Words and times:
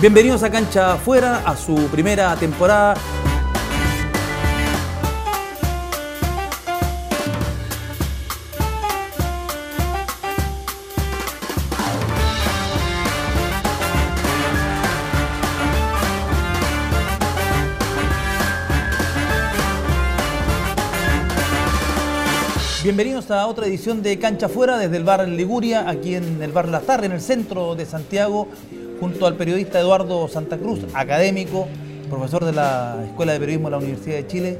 Bienvenidos 0.00 0.44
a 0.44 0.50
Cancha 0.50 0.92
Afuera, 0.92 1.42
a 1.44 1.56
su 1.56 1.74
primera 1.88 2.36
temporada. 2.36 2.94
Bienvenidos 22.84 23.32
a 23.32 23.48
otra 23.48 23.66
edición 23.66 24.00
de 24.04 24.16
Cancha 24.20 24.46
Afuera 24.46 24.78
desde 24.78 24.96
el 24.96 25.02
bar 25.02 25.26
Liguria, 25.28 25.88
aquí 25.88 26.14
en 26.14 26.40
el 26.40 26.52
bar 26.52 26.68
La 26.68 26.80
Tarde, 26.82 27.06
en 27.06 27.12
el 27.12 27.20
centro 27.20 27.74
de 27.74 27.84
Santiago, 27.84 28.46
junto 29.00 29.26
al 29.26 29.34
periodista 29.34 29.80
Eduardo 29.80 30.28
Santa 30.28 30.56
Cruz, 30.56 30.80
académico, 30.94 31.66
profesor 32.08 32.44
de 32.44 32.52
la 32.52 33.04
Escuela 33.06 33.32
de 33.32 33.40
Periodismo 33.40 33.68
de 33.68 33.70
la 33.72 33.78
Universidad 33.78 34.16
de 34.16 34.26
Chile, 34.26 34.58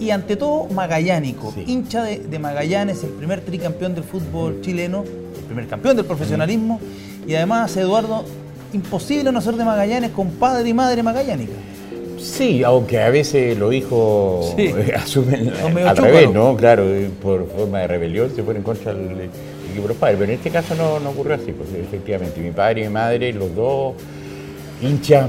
y 0.00 0.10
ante 0.10 0.36
todo 0.36 0.66
magallánico, 0.66 1.54
hincha 1.66 2.02
de, 2.02 2.38
Magallanes, 2.38 3.04
el 3.04 3.10
primer 3.10 3.40
tricampeón 3.40 3.94
del 3.94 4.04
fútbol 4.04 4.60
chileno, 4.60 5.04
el 5.04 5.44
primer 5.44 5.66
campeón 5.68 5.96
del 5.96 6.04
profesionalismo, 6.04 6.80
y 7.26 7.34
además, 7.34 7.76
Eduardo, 7.76 8.24
imposible 8.72 9.30
no 9.30 9.40
ser 9.40 9.54
de 9.54 9.64
Magallanes 9.64 10.10
con 10.10 10.30
padre 10.30 10.68
y 10.68 10.74
madre 10.74 11.02
magallánica. 11.02 11.52
Sí, 12.18 12.64
aunque 12.64 13.00
a 13.00 13.10
veces 13.10 13.56
los 13.58 13.72
hijos 13.72 14.54
asumen 14.96 15.52
al 15.86 15.96
revés, 15.96 16.32
¿no? 16.32 16.56
Claro, 16.56 16.84
por 17.22 17.48
forma 17.48 17.80
de 17.80 17.86
rebelión 17.86 18.34
se 18.34 18.42
ponen 18.42 18.62
contra 18.62 18.92
el 18.92 19.30
Pero 20.00 20.24
en 20.24 20.30
este 20.30 20.50
caso 20.50 20.74
no, 20.74 21.00
no 21.00 21.10
ocurrió 21.10 21.34
así, 21.34 21.52
pues 21.52 21.68
efectivamente. 21.74 22.40
Mi 22.40 22.50
padre 22.50 22.82
y 22.82 22.84
mi 22.84 22.90
madre, 22.90 23.32
los 23.32 23.54
dos 23.54 23.94
hinchas 24.82 25.28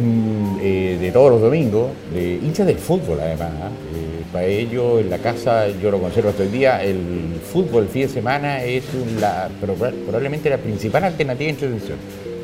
eh, 0.62 0.98
de 1.00 1.12
todos 1.12 1.32
los 1.32 1.42
domingos, 1.42 1.92
de, 2.14 2.36
hinchas 2.36 2.68
del 2.68 2.78
fútbol 2.78 3.20
además. 3.22 3.52
¿ah? 3.62 3.70
Eh, 3.96 4.24
para 4.32 4.46
ellos 4.46 5.02
en 5.02 5.10
la 5.10 5.18
casa, 5.20 5.68
yo 5.82 5.92
lo 5.92 6.00
conservo 6.00 6.30
hasta 6.30 6.44
el 6.44 6.52
día, 6.52 6.84
el 6.84 7.40
fútbol 7.52 7.84
el 7.84 7.90
fin 7.90 8.02
de 8.04 8.10
semana 8.10 8.64
es 8.64 8.84
la, 9.20 9.50
probablemente 9.62 10.50
la 10.50 10.58
principal 10.58 11.04
alternativa 11.06 11.46
de 11.46 11.50
entretención. 11.52 11.98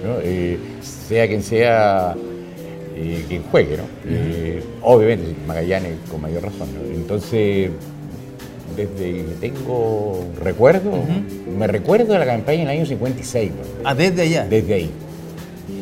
¿no? 0.06 0.16
Eh, 0.24 0.58
sea 0.82 1.28
quien 1.28 1.44
sea 1.44 2.16
eh, 2.96 3.26
quien 3.28 3.44
juegue, 3.44 3.78
¿no? 3.78 3.84
Obviamente, 4.84 5.36
Magallanes 5.46 5.94
con 6.10 6.22
mayor 6.22 6.44
razón. 6.44 6.70
Entonces, 6.94 7.72
desde 8.76 9.26
que 9.26 9.36
tengo 9.40 10.26
recuerdo, 10.44 10.92
me 11.58 11.68
recuerdo 11.68 12.14
de 12.14 12.20
la 12.20 12.26
campaña 12.26 12.64
en 12.64 12.70
el 12.70 12.78
año 12.80 12.86
56. 12.86 13.52
Ah, 13.84 13.96
desde 13.96 14.24
allá. 14.24 14.46
Desde 14.50 14.74
ahí. 14.74 14.92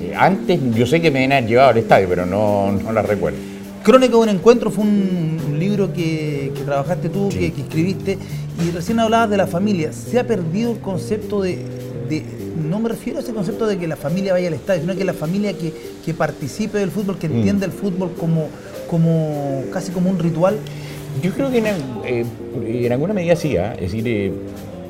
Eh, 0.02 0.14
antes, 0.16 0.60
yo 0.76 0.86
sé 0.86 1.02
que 1.02 1.12
me 1.12 1.26
han 1.34 1.48
llevado 1.48 1.70
al 1.70 1.78
estadio, 1.78 2.08
pero 2.10 2.26
no, 2.26 2.72
no 2.72 2.92
la 2.92 3.02
recuerdo. 3.02 3.38
Crónica 3.84 4.14
de 4.14 4.20
un 4.20 4.30
encuentro 4.30 4.72
fue 4.72 4.84
un, 4.84 5.58
libro 5.60 5.92
que, 5.92 6.54
trabajaste 6.66 7.10
tú, 7.10 7.28
que, 7.30 7.48
escribiste, 7.48 8.18
y 8.66 8.72
recién 8.72 9.00
hablabas 9.00 9.30
de 9.30 9.38
la 9.38 9.46
familia. 9.46 9.92
Se 9.92 10.18
ha 10.18 10.26
perdido 10.26 10.72
el 10.72 10.80
concepto 10.80 11.42
de 11.42 11.66
no 12.60 12.80
me 12.80 12.90
refiero 12.90 13.20
a 13.20 13.22
ese 13.22 13.34
concepto 13.34 13.68
de 13.68 13.78
que 13.78 13.88
la 13.88 13.96
familia 13.96 14.34
vaya 14.34 14.48
al 14.48 14.54
estadio, 14.54 14.82
sino 14.82 14.96
que 14.96 15.06
la 15.06 15.14
familia 15.14 15.54
que, 15.54 16.14
participe 16.14 16.80
del 16.80 16.90
fútbol, 16.90 17.20
que 17.20 17.30
mm. 17.30 17.36
entienda 17.36 17.66
el 17.68 17.72
fútbol 17.72 18.12
como, 18.20 18.48
como 18.90 19.64
casi 19.72 19.92
como 19.92 20.10
un 20.10 20.18
ritual. 20.18 20.58
Yo 21.22 21.32
creo 21.32 21.52
que 21.52 21.58
en, 21.58 21.66
eh, 22.06 22.90
alguna 22.92 23.14
medida 23.14 23.36
sí, 23.36 23.58
¿ah? 23.58 23.74
es 23.74 23.92
decir, 23.92 24.08
eh, 24.08 24.32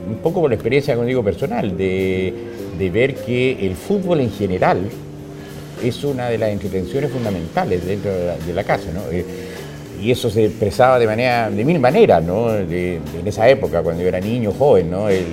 un 0.09 0.17
poco 0.17 0.41
por 0.41 0.49
la 0.49 0.55
experiencia, 0.55 0.95
como 0.95 1.08
digo, 1.08 1.23
personal, 1.23 1.77
de, 1.77 2.33
ver 2.91 3.16
que 3.16 3.66
el 3.66 3.75
fútbol 3.75 4.21
en 4.21 4.31
general 4.31 4.89
es 5.83 6.03
una 6.03 6.30
de 6.30 6.38
las 6.38 6.49
entretenciones 6.49 7.11
fundamentales 7.11 7.86
dentro 7.86 8.11
de 8.11 8.53
la, 8.53 8.64
casa, 8.64 8.92
¿no? 8.93 9.02
Y 10.02 10.11
eso 10.11 10.30
se 10.30 10.45
expresaba 10.45 10.98
de 10.98 11.05
manera 11.05 11.49
de 11.49 11.65
mil 11.65 11.80
maneras, 11.80 12.23
¿no? 12.23 12.55
en 12.55 13.02
esa 13.26 13.49
época, 13.49 13.82
cuando 13.82 14.02
yo 14.02 14.08
era 14.08 14.20
niño, 14.20 14.54
joven, 14.58 14.89
¿no? 14.89 15.10
El, 15.10 15.26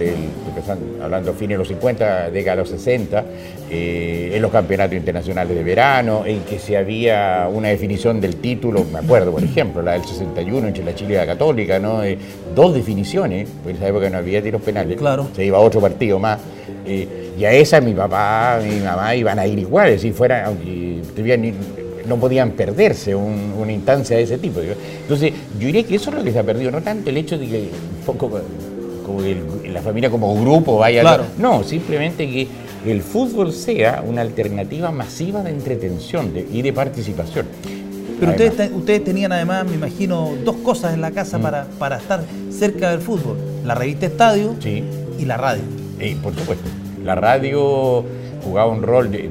hablando 1.03 1.33
fines 1.35 1.51
de 1.51 1.59
los 1.59 1.69
50, 1.69 2.31
década 2.31 2.57
de 2.57 2.63
los 2.63 2.71
60, 2.71 3.25
eh, 3.71 4.33
en 4.35 4.43
los 4.43 4.51
campeonatos 4.51 4.97
internacionales 4.97 5.57
de 5.57 5.63
verano, 5.63 6.25
en 6.27 6.41
que 6.41 6.59
se 6.59 6.77
había 6.77 7.49
una 7.53 7.69
definición 7.69 8.21
del 8.21 8.37
título, 8.37 8.85
me 8.93 8.99
acuerdo, 8.99 9.33
por 9.33 9.43
ejemplo, 9.43 9.83
la 9.83 9.93
del 9.93 10.05
61 10.05 10.69
entre 10.69 10.85
la 10.85 10.95
Chile 10.95 11.15
y 11.15 11.17
la 11.17 11.27
Católica, 11.27 11.79
¿no? 11.79 12.03
Eh, 12.03 12.19
dos 12.55 12.75
definiciones, 12.75 13.49
porque 13.49 13.71
en 13.71 13.77
esa 13.77 13.89
época 13.89 14.11
no 14.11 14.19
había 14.19 14.43
tiros 14.43 14.63
penales, 14.63 14.97
claro. 14.97 15.29
se 15.35 15.45
iba 15.45 15.59
a 15.59 15.61
otro 15.61 15.81
partido 15.81 16.19
más. 16.19 16.41
Eh, 16.87 17.33
y 17.39 17.45
a 17.45 17.53
esa 17.53 17.81
mi 17.81 17.93
papá, 17.93 18.61
mi 18.63 18.81
mamá 18.81 19.15
iban 19.15 19.39
a 19.39 19.47
ir 19.47 19.59
igual, 19.59 19.99
si 19.99 20.13
fuera, 20.13 20.47
aunque 20.47 21.01
no 22.07 22.17
podían 22.17 22.53
perderse 22.53 23.15
una 23.15 23.73
instancia 23.73 24.17
de 24.17 24.23
ese 24.23 24.39
tipo. 24.39 24.61
Entonces, 24.61 25.33
yo 25.59 25.67
diría 25.67 25.83
que 25.85 25.97
eso 25.97 26.11
es 26.11 26.17
lo 26.17 26.25
que 26.25 26.33
se 26.33 26.39
ha 26.39 26.45
perdido, 26.45 26.71
no 26.71 26.83
tanto 26.83 27.11
el 27.11 27.17
hecho 27.17 27.39
de 27.39 27.47
que 27.47 27.59
un 27.99 28.05
poco 28.05 28.41
como 29.05 29.21
la 29.21 29.83
familia 29.83 30.11
como 30.11 30.35
grupo 30.41 30.79
vaya. 30.79 31.01
Claro. 31.01 31.25
No, 31.39 31.63
simplemente 31.63 32.29
que 32.29 32.49
el 32.87 33.03
fútbol 33.03 33.53
sea 33.53 34.03
una 34.07 34.21
alternativa 34.21 34.91
masiva 34.91 35.43
de 35.43 35.51
entretención 35.51 36.33
y 36.53 36.63
de 36.63 36.73
participación. 36.73 37.47
Pero 38.19 38.33
ustedes, 38.33 38.71
ustedes 38.73 39.05
tenían 39.05 39.33
además, 39.33 39.67
me 39.67 39.75
imagino, 39.75 40.33
dos 40.45 40.57
cosas 40.57 40.95
en 40.95 41.03
la 41.03 41.11
casa 41.11 41.39
mm. 41.39 41.43
para, 41.43 41.67
para 41.79 41.99
estar 41.99 42.23
cerca 42.51 42.91
del 42.91 43.01
fútbol. 43.01 43.37
La 43.65 43.75
revista 43.75 44.07
Estadio 44.07 44.55
y 45.19 45.25
la 45.25 45.37
radio. 45.37 45.63
por 46.23 46.35
supuesto. 46.35 46.65
La 47.05 47.15
radio 47.15 48.05
jugaba 48.43 48.71
un 48.71 48.83
rol 48.83 49.11
de, 49.11 49.31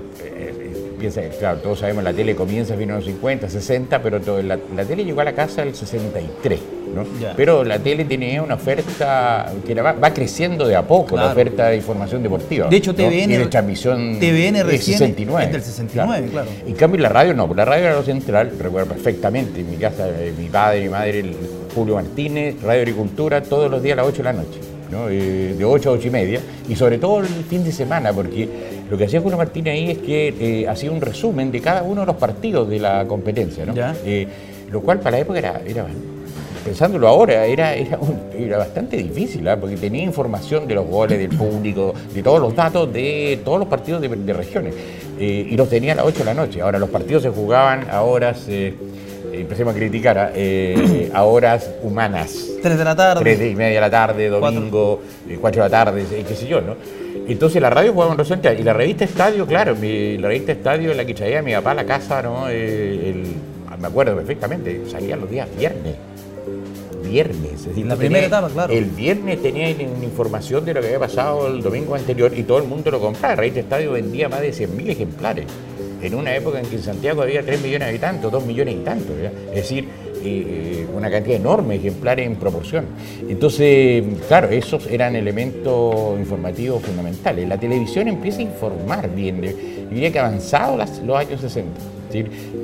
claro, 1.40 1.60
todos 1.60 1.80
sabemos, 1.80 2.04
la 2.04 2.14
tele 2.14 2.36
comienza 2.36 2.74
a 2.74 2.78
fines 2.78 2.96
de 2.96 3.02
los 3.02 3.06
50, 3.06 3.50
60, 3.50 4.02
pero 4.02 4.20
la, 4.42 4.58
tele 4.86 5.06
llegó 5.06 5.22
a 5.22 5.24
la 5.24 5.34
casa 5.34 5.64
el 5.64 5.76
63, 5.76 6.60
¿no? 6.94 7.04
Pero 7.36 7.64
la 7.64 7.80
tele 7.80 8.06
tiene 8.06 8.40
una 8.40 8.56
oferta 8.56 9.52
que 9.66 9.74
va, 9.76 10.14
creciendo 10.14 10.68
de 10.68 10.76
a 10.76 10.84
poco, 10.84 11.16
la 11.16 11.32
oferta 11.32 11.70
de 11.70 11.78
información 11.78 12.24
deportiva. 12.24 12.68
De 12.68 12.78
hecho, 12.78 12.94
TVN... 12.94 13.32
Y 13.32 13.38
de 13.38 13.46
transmisión 13.48 14.20
TVN 14.20 14.64
recién 14.64 14.98
69. 14.98 15.46
Es 15.46 15.52
del 15.52 15.62
69, 15.62 16.28
claro. 16.32 16.50
En 16.66 16.74
cambio, 16.76 17.02
la 17.02 17.10
radio 17.10 17.34
no, 17.34 17.52
la 17.54 17.66
radio 17.66 17.86
era 17.86 17.96
lo 17.96 18.04
central, 18.04 18.54
recuerdo 18.60 18.94
perfectamente, 18.94 19.62
en 19.62 19.70
mi 19.70 19.78
casa, 19.78 20.08
eh, 20.10 20.34
mi 20.38 20.48
padre, 20.48 20.82
mi 20.82 20.90
madre, 20.90 21.26
Julio 21.74 21.96
Martínez, 21.96 22.62
Radio 22.62 22.82
Agricultura, 22.82 23.42
todos 23.44 23.70
los 23.70 23.82
días 23.84 23.98
a 23.98 24.02
las 24.02 24.08
8 24.08 24.18
de 24.18 24.24
la 24.24 24.34
noche. 24.34 24.75
Eh, 24.92 25.56
de 25.58 25.66
8 25.66 25.90
a 25.90 25.94
8 25.94 26.08
y 26.08 26.12
media, 26.12 26.40
y 26.70 26.76
sobre 26.76 26.98
todo 26.98 27.20
el 27.20 27.26
fin 27.26 27.64
de 27.64 27.72
semana, 27.72 28.14
porque 28.14 28.48
lo 28.90 28.98
que 28.98 29.06
hacía 29.06 29.20
Julio 29.20 29.38
Martínez 29.38 29.74
ahí 29.74 29.92
es 29.92 29.98
que 29.98 30.28
eh, 30.40 30.68
hacía 30.68 30.92
un 30.92 31.02
resumen 31.02 31.52
de 31.52 31.60
cada 31.60 31.84
uno 31.84 32.02
de 32.02 32.08
los 32.08 32.16
partidos 32.16 32.70
de 32.70 32.80
la 32.80 33.06
competencia, 33.06 33.66
eh, 34.06 34.28
lo 34.72 34.82
cual 34.82 35.00
para 35.00 35.18
la 35.18 35.20
época 35.22 35.40
era, 35.40 35.88
pensándolo 36.64 37.08
ahora, 37.08 37.46
era, 37.46 37.76
era, 37.76 38.58
bastante 38.58 38.98
difícil, 38.98 39.48
¿ah? 39.48 39.58
porque 39.60 39.76
tenía 39.76 40.04
información 40.04 40.68
de 40.68 40.76
los 40.76 40.88
goles, 40.88 41.18
del 41.18 41.36
público, 41.36 41.94
de 42.14 42.24
todos 42.24 42.40
los 42.40 42.56
datos 42.56 42.92
de 42.94 43.40
todos 43.44 43.60
los 43.60 43.68
partidos 43.68 44.02
de, 44.02 44.34
regiones, 44.34 44.74
y 45.20 45.56
los 45.58 45.68
tenía 45.68 45.94
a 45.94 45.96
las 45.96 46.06
8 46.06 46.20
de 46.20 46.26
la 46.26 46.34
noche. 46.34 46.62
Ahora, 46.62 46.78
los 46.78 46.90
partidos 46.90 47.24
se 47.24 47.30
jugaban 47.30 47.88
a 47.90 48.02
horas 48.02 48.48
empecemos 49.42 49.74
a 49.74 49.78
criticar 49.78 50.32
eh, 50.36 51.10
a 51.14 51.24
horas 51.24 51.70
humanas. 51.82 52.36
Tres 52.62 52.78
de 52.78 52.84
la 52.84 52.96
tarde. 52.96 53.22
Tres 53.22 53.52
y 53.52 53.56
media 53.56 53.76
de 53.76 53.82
la 53.82 53.90
tarde, 53.90 54.30
domingo, 54.30 55.02
eh, 55.30 55.38
cuatro, 55.40 55.64
de 55.64 55.70
la 55.70 55.86
tarde, 55.86 56.06
qué 56.28 56.36
sé 56.36 56.48
yo, 56.48 56.62
¿no? 56.62 56.76
Entonces 57.28 57.62
la 57.62 57.70
radio 57.70 57.94
jugaba 57.94 58.16
en 58.16 58.60
Y 58.60 58.64
la 58.64 58.74
revista 58.74 59.04
Estadio, 59.04 59.46
claro, 59.48 59.74
la 59.74 60.28
revista 60.28 60.52
Estadio 60.52 60.92
en 60.92 60.98
la 60.98 61.06
que 61.06 61.14
traía 61.14 61.42
mi 61.42 61.54
papá 61.54 61.72
a 61.72 61.76
la 61.76 61.86
casa, 61.86 62.22
¿no? 62.22 62.46
Eh, 62.50 63.24
me 63.80 63.88
acuerdo 63.88 64.16
perfectamente, 64.16 64.84
salía 64.90 65.16
los 65.16 65.30
días 65.30 65.48
viernes. 65.58 65.96
Viernes, 67.04 67.68
es 67.68 67.78
la 67.86 67.96
primera 67.96 68.26
etapa, 68.26 68.50
claro. 68.50 68.74
El 68.74 68.86
viernes 68.86 69.42
tenía 69.42 69.70
información 69.70 70.66
de 70.66 70.74
lo 70.74 70.82
que 70.82 70.88
había 70.88 71.00
pasado 71.00 71.48
el 71.48 71.62
domingo 71.62 71.96
anterior 71.96 72.32
y 72.36 72.44
todo 72.44 72.58
el 72.58 72.64
mundo 72.66 72.90
lo 72.90 73.00
compraba. 73.00 73.36
La 73.36 73.42
revista 73.42 73.60
Estadio 73.60 73.92
vendía 73.92 74.28
más 74.28 74.42
de 74.42 74.52
100.000 74.52 74.90
ejemplares 74.90 75.46
en 76.06 76.16
una 76.16 76.36
época 76.36 76.60
en 76.60 76.66
que 76.66 76.76
en 76.76 76.84
Santiago 76.84 77.22
había 77.22 77.44
3 77.44 77.62
millones 77.62 77.88
de 77.88 77.90
habitantes, 77.90 78.32
2 78.32 78.46
millones 78.46 78.76
y 78.76 78.84
tanto, 78.84 79.14
es 79.18 79.56
decir, 79.56 79.86
eh, 80.24 80.88
una 80.96 81.12
cantidad 81.12 81.36
enorme 81.36 81.76
ejemplares 81.76 82.26
en 82.26 82.36
proporción. 82.36 82.86
Entonces, 83.30 84.04
claro, 84.28 84.50
esos 84.50 84.88
eran 84.88 85.16
elementos 85.16 86.18
informativos 86.18 86.82
fundamentales. 86.82 87.48
La 87.48 87.60
televisión 87.60 88.08
empieza 88.08 88.40
a 88.40 88.44
informar 88.44 89.14
bien, 89.14 89.42
yo 89.42 89.52
diría 89.90 90.12
que 90.12 90.20
avanzado 90.20 90.78
los 90.78 91.18
años 91.18 91.42
60. 91.42 91.96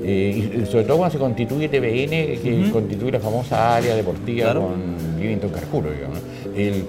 Eh, 0.04 0.62
y 0.64 0.66
sobre 0.66 0.86
todo 0.86 0.98
cuando 0.98 1.12
se 1.12 1.20
constituye 1.20 1.68
TVN, 1.68 2.42
que 2.42 2.70
constituye 2.72 3.12
la 3.12 3.20
famosa 3.20 3.76
área 3.76 3.96
deportiva 3.96 4.54
con 4.54 4.96
Livington 5.20 5.52
Carcuro, 5.52 5.92
digamos. 5.92 6.20
El, 6.56 6.86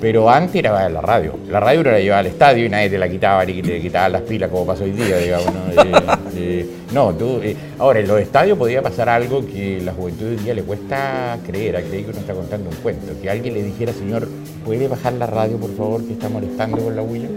pero 0.00 0.30
antes 0.30 0.56
era 0.56 0.88
la 0.88 1.00
radio. 1.00 1.34
La 1.48 1.60
radio 1.60 1.80
era 1.80 1.92
la 1.92 2.00
llevaba 2.00 2.20
al 2.20 2.26
estadio 2.26 2.64
y 2.64 2.68
nadie 2.68 2.88
te 2.88 2.98
la 2.98 3.08
quitaba 3.08 3.44
ni 3.44 3.60
te 3.60 3.80
quitaba 3.80 4.08
las 4.08 4.22
pilas 4.22 4.50
como 4.50 4.66
pasa 4.66 4.84
hoy 4.84 4.92
día, 4.92 5.18
digamos. 5.18 5.52
No, 5.52 5.82
eh, 5.82 6.02
eh, 6.36 6.66
no 6.92 7.12
tú, 7.14 7.40
eh, 7.42 7.54
ahora 7.78 8.00
en 8.00 8.08
los 8.08 8.20
estadios 8.20 8.56
podía 8.56 8.80
pasar 8.80 9.08
algo 9.08 9.44
que 9.44 9.80
la 9.84 9.92
juventud 9.92 10.28
hoy 10.28 10.36
día 10.36 10.54
le 10.54 10.62
cuesta 10.62 11.38
creer, 11.46 11.76
a 11.76 11.82
creer 11.82 12.04
que 12.04 12.10
uno 12.10 12.20
está 12.20 12.32
contando 12.32 12.70
un 12.70 12.76
cuento. 12.76 13.12
Que 13.20 13.28
alguien 13.28 13.54
le 13.54 13.62
dijera, 13.62 13.92
señor, 13.92 14.26
¿puede 14.64 14.88
bajar 14.88 15.12
la 15.14 15.26
radio, 15.26 15.58
por 15.58 15.76
favor, 15.76 16.04
que 16.06 16.14
está 16.14 16.28
molestando 16.28 16.78
con 16.78 16.96
la 16.96 17.02
huella? 17.02 17.28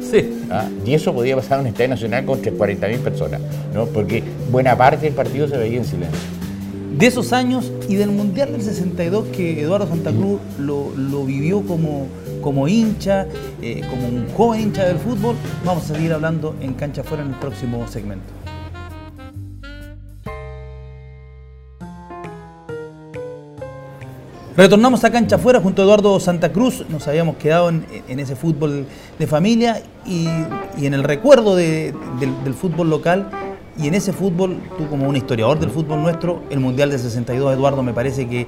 Sí. 0.00 0.46
¿ah? 0.50 0.68
Y 0.84 0.94
eso 0.94 1.12
podía 1.12 1.34
pasar 1.34 1.58
en 1.58 1.62
un 1.62 1.66
estadio 1.68 1.88
nacional 1.88 2.24
con 2.24 2.40
40.000 2.40 2.98
personas, 2.98 3.40
¿no? 3.74 3.86
porque 3.86 4.22
buena 4.50 4.76
parte 4.76 5.06
del 5.06 5.14
partido 5.14 5.48
se 5.48 5.56
veía 5.56 5.78
en 5.78 5.84
silencio. 5.84 6.35
De 6.96 7.06
esos 7.06 7.34
años 7.34 7.70
y 7.90 7.96
del 7.96 8.10
Mundial 8.10 8.52
del 8.52 8.62
62 8.62 9.26
que 9.28 9.60
Eduardo 9.60 9.86
Santa 9.86 10.12
Cruz 10.12 10.40
lo, 10.58 11.24
vivió 11.26 11.60
como, 11.60 12.06
como 12.40 12.68
hincha, 12.68 13.26
eh, 13.60 13.82
como 13.90 14.08
un 14.08 14.26
joven 14.34 14.62
hincha 14.62 14.86
del 14.86 14.98
fútbol, 14.98 15.36
vamos 15.62 15.90
a 15.90 15.94
seguir 15.94 16.14
hablando 16.14 16.56
en 16.62 16.72
Cancha 16.72 17.04
Fuera 17.04 17.22
en 17.22 17.34
el 17.34 17.34
próximo 17.34 17.86
segmento. 17.86 18.32
Retornamos 24.56 25.04
a 25.04 25.10
cancha 25.10 25.36
afuera 25.36 25.60
junto 25.60 25.82
a 25.82 25.84
Eduardo 25.84 26.18
Santa 26.18 26.50
Cruz. 26.50 26.86
Nos 26.88 27.06
habíamos 27.06 27.36
quedado 27.36 27.68
en, 27.68 27.84
ese 28.08 28.36
fútbol 28.36 28.86
de 29.18 29.26
familia 29.26 29.82
y, 30.06 30.26
en 30.78 30.94
el 30.94 31.04
recuerdo 31.04 31.56
del, 31.56 31.92
fútbol 32.58 32.88
local. 32.88 33.28
Y 33.78 33.88
en 33.88 33.94
ese 33.94 34.12
fútbol, 34.12 34.58
tú 34.78 34.88
como 34.88 35.08
un 35.08 35.16
historiador 35.16 35.58
del 35.58 35.70
fútbol 35.70 36.02
nuestro, 36.02 36.42
el 36.50 36.60
Mundial 36.60 36.90
de 36.90 36.98
62, 36.98 37.54
Eduardo, 37.54 37.82
me 37.82 37.92
parece 37.92 38.26
que 38.26 38.46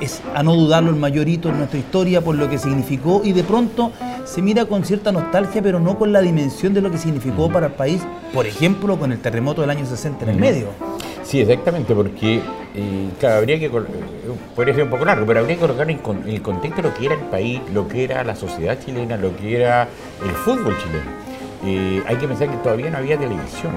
es 0.00 0.20
a 0.34 0.42
no 0.42 0.54
dudarlo 0.54 0.90
el 0.90 0.96
mayor 0.96 1.28
hito 1.28 1.48
en 1.48 1.58
nuestra 1.58 1.78
historia 1.78 2.20
por 2.20 2.36
lo 2.36 2.48
que 2.48 2.58
significó 2.58 3.22
y 3.24 3.32
de 3.32 3.42
pronto 3.42 3.92
se 4.24 4.42
mira 4.42 4.66
con 4.66 4.84
cierta 4.84 5.12
nostalgia, 5.12 5.62
pero 5.62 5.80
no 5.80 5.98
con 5.98 6.12
la 6.12 6.20
dimensión 6.20 6.74
de 6.74 6.80
lo 6.80 6.90
que 6.90 6.98
significó 6.98 7.50
para 7.50 7.66
el 7.66 7.72
país, 7.72 8.02
por 8.32 8.46
ejemplo, 8.46 8.98
con 8.98 9.12
el 9.12 9.18
terremoto 9.18 9.60
del 9.60 9.70
año 9.70 9.86
60 9.86 10.24
en 10.24 10.30
el 10.30 10.36
medio. 10.36 10.68
Sí, 11.22 11.40
exactamente, 11.40 11.94
porque 11.94 12.40
eh, 12.74 13.26
habría 13.26 13.58
que, 13.58 13.66
eh, 13.66 13.70
podría 14.54 14.74
ser 14.74 14.84
un 14.84 14.90
poco 14.90 15.04
largo, 15.04 15.26
pero 15.26 15.40
habría 15.40 15.56
que 15.56 15.60
colocar 15.60 15.90
en, 15.90 16.00
el 16.26 16.42
contexto 16.42 16.82
lo 16.82 16.94
que 16.94 17.06
era 17.06 17.14
el 17.14 17.20
país, 17.22 17.60
lo 17.72 17.86
que 17.86 18.04
era 18.04 18.24
la 18.24 18.34
sociedad 18.34 18.78
chilena, 18.84 19.16
lo 19.16 19.36
que 19.36 19.56
era 19.56 19.88
el 20.24 20.30
fútbol 20.30 20.76
chileno. 20.78 21.28
Eh, 21.64 22.02
hay 22.06 22.16
que 22.16 22.28
pensar 22.28 22.50
que 22.50 22.56
todavía 22.58 22.90
no 22.90 22.98
había 22.98 23.18
televisión 23.18 23.72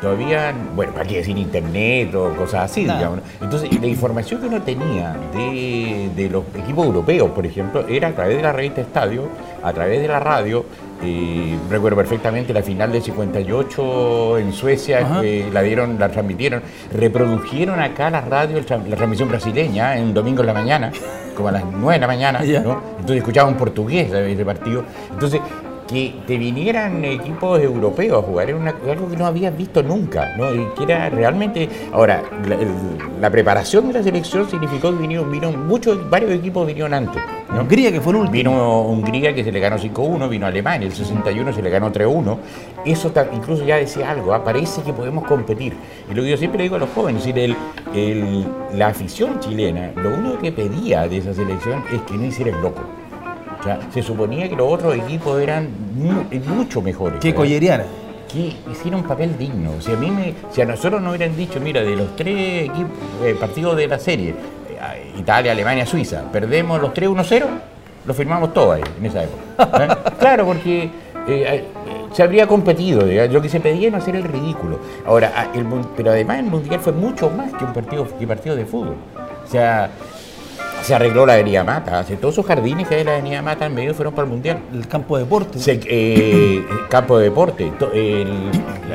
todavía, 0.00 0.52
bueno, 0.74 0.92
para 0.92 1.06
qué 1.06 1.16
decir 1.16 1.36
internet 1.36 2.14
o 2.14 2.34
cosas 2.34 2.70
así, 2.70 2.82
digamos. 2.82 3.20
Entonces, 3.40 3.70
la 3.80 3.86
información 3.86 4.40
que 4.40 4.46
uno 4.46 4.62
tenía 4.62 5.16
de, 5.34 6.28
los 6.30 6.44
equipos 6.56 6.86
europeos, 6.86 7.30
por 7.30 7.46
ejemplo, 7.46 7.86
era 7.88 8.08
a 8.08 8.12
través 8.12 8.36
de 8.36 8.42
la 8.42 8.52
revista 8.52 8.80
Estadio, 8.80 9.28
a 9.62 9.72
través 9.72 10.00
de 10.00 10.08
la 10.08 10.20
radio. 10.20 10.64
Eh, 11.02 11.56
recuerdo 11.70 11.96
perfectamente 11.96 12.52
la 12.52 12.62
final 12.62 12.92
del 12.92 13.02
58 13.02 14.38
en 14.38 14.52
Suecia, 14.52 15.20
que 15.20 15.48
la 15.50 15.62
dieron, 15.62 15.98
la 15.98 16.10
transmitieron, 16.10 16.62
reprodujeron 16.92 17.80
acá 17.80 18.10
la 18.10 18.20
radio, 18.20 18.58
la 18.58 18.96
transmisión 18.96 19.28
brasileña, 19.28 19.96
en 19.96 20.12
domingo 20.12 20.40
en 20.40 20.46
la 20.46 20.54
mañana, 20.54 20.92
como 21.34 21.48
a 21.48 21.52
las 21.52 21.64
9 21.64 21.94
de 21.94 21.98
la 22.00 22.06
mañana, 22.06 22.40
¿no? 22.40 22.82
Entonces 22.98 23.18
escuchaban 23.18 23.56
portugués 23.56 24.12
ese 24.12 24.44
partido. 24.44 24.84
Entonces, 25.10 25.40
que 25.90 26.14
te 26.24 26.38
vinieran 26.38 27.04
equipos 27.04 27.60
europeos 27.60 28.22
a 28.22 28.26
jugar 28.26 28.48
era 28.48 28.74
algo 28.92 29.08
que 29.10 29.16
no 29.16 29.26
habías 29.26 29.56
visto 29.56 29.82
nunca, 29.82 30.36
¿no? 30.36 30.54
Y 30.54 30.66
que 30.76 30.84
era 30.84 31.10
realmente. 31.10 31.68
Ahora, 31.92 32.22
la, 33.20 33.30
preparación 33.30 33.88
de 33.88 33.94
la 33.94 34.02
selección 34.02 34.48
significó 34.48 34.92
que 34.92 34.98
vinieron, 34.98 35.30
vino 35.30 35.50
muchos, 35.50 36.08
varios 36.08 36.30
equipos 36.30 36.66
vinieron 36.66 36.94
antes. 36.94 37.20
Hungría, 37.50 37.90
que 37.90 38.00
fue 38.00 38.12
el 38.12 38.18
último. 38.20 38.32
Vino 38.32 38.82
Hungría, 38.82 39.34
que 39.34 39.42
se 39.42 39.50
le 39.50 39.58
ganó 39.58 39.76
5-1, 39.76 40.28
vino 40.28 40.46
Alemania, 40.46 40.86
el 40.86 40.94
61 40.94 41.52
se 41.52 41.62
le 41.62 41.70
ganó 41.70 41.90
3-1. 41.90 42.38
Eso 42.86 43.12
incluso 43.34 43.64
ya 43.64 43.76
decía 43.76 44.10
algo, 44.10 44.32
¿ah? 44.32 44.44
parece 44.44 44.82
que 44.82 44.92
podemos 44.92 45.24
competir. 45.24 45.74
Y 46.08 46.14
lo 46.14 46.22
que 46.22 46.30
yo 46.30 46.36
siempre 46.36 46.58
le 46.58 46.64
digo 46.64 46.76
a 46.76 46.78
los 46.78 46.90
jóvenes, 46.90 47.26
es 47.26 47.34
decir, 47.34 47.56
el, 47.94 48.46
la 48.74 48.88
afición 48.88 49.40
chilena, 49.40 49.90
lo 49.96 50.10
único 50.10 50.38
que 50.38 50.52
pedía 50.52 51.08
de 51.08 51.18
esa 51.18 51.34
selección 51.34 51.82
es 51.92 52.00
que 52.02 52.14
no 52.14 52.24
hiciera 52.24 52.52
el 53.64 53.70
loco 53.70 53.84
se 53.92 54.02
suponía 54.02 54.48
que 54.48 54.56
los 54.56 54.72
otros 54.72 54.94
equipos 54.96 55.40
eran 55.40 55.68
mucho 56.46 56.82
mejores. 56.82 57.20
Que 57.20 57.34
colleriara. 57.34 57.84
Que 58.32 58.56
hicieron 58.70 59.00
un 59.00 59.06
papel 59.06 59.36
digno. 59.36 59.80
Si 59.80 59.92
a, 59.92 59.96
mí 59.96 60.10
me, 60.10 60.34
si 60.50 60.60
a 60.60 60.64
nosotros 60.64 61.02
nos 61.02 61.16
hubieran 61.16 61.36
dicho, 61.36 61.60
mira, 61.60 61.82
de 61.82 61.96
los 61.96 62.14
tres 62.14 62.70
eh, 63.24 63.36
partidos 63.38 63.76
de 63.76 63.88
la 63.88 63.98
serie, 63.98 64.30
eh, 64.30 65.12
Italia, 65.18 65.52
Alemania, 65.52 65.84
Suiza, 65.84 66.22
perdemos 66.30 66.80
los 66.80 66.92
3-1-0, 66.94 67.46
lo 68.06 68.14
firmamos 68.14 68.54
todos 68.54 68.76
ahí, 68.76 68.82
en 68.98 69.06
esa 69.06 69.24
época. 69.24 69.84
¿eh? 69.84 70.10
claro, 70.18 70.46
porque 70.46 70.90
se 72.12 72.22
habría 72.22 72.46
competido, 72.46 73.02
lo 73.02 73.42
que 73.42 73.48
se 73.48 73.60
pedía 73.60 73.90
no 73.90 73.98
hacer 73.98 74.16
el 74.16 74.24
ridículo. 74.24 74.78
Ahora, 75.06 75.50
pero 75.96 76.10
además 76.10 76.38
el 76.38 76.46
Mundial 76.46 76.80
fue 76.80 76.92
mucho 76.92 77.30
más 77.30 77.52
que 77.52 77.64
un 77.64 77.72
partido, 77.72 78.06
que 78.18 78.26
partido 78.26 78.56
de 78.56 78.64
fútbol. 78.64 78.96
O 79.44 79.50
sea, 79.50 79.90
se 80.82 80.94
arregló 80.94 81.26
la 81.26 81.34
avenida 81.34 81.64
Mata. 81.64 82.04
todos 82.04 82.34
esos 82.34 82.46
jardines 82.46 82.88
que 82.88 82.94
hay 82.94 83.00
en 83.00 83.06
la 83.06 83.12
avenida 83.14 83.42
Mata 83.42 83.66
en 83.66 83.74
medio 83.74 83.94
fueron 83.94 84.14
para 84.14 84.26
el 84.26 84.32
Mundial. 84.32 84.60
El 84.72 84.86
campo 84.86 85.16
de 85.16 85.24
deporte. 85.24 85.58
Eh, 85.66 86.64
el 86.68 86.88
campo 86.88 87.18
de 87.18 87.24
deporte, 87.24 87.72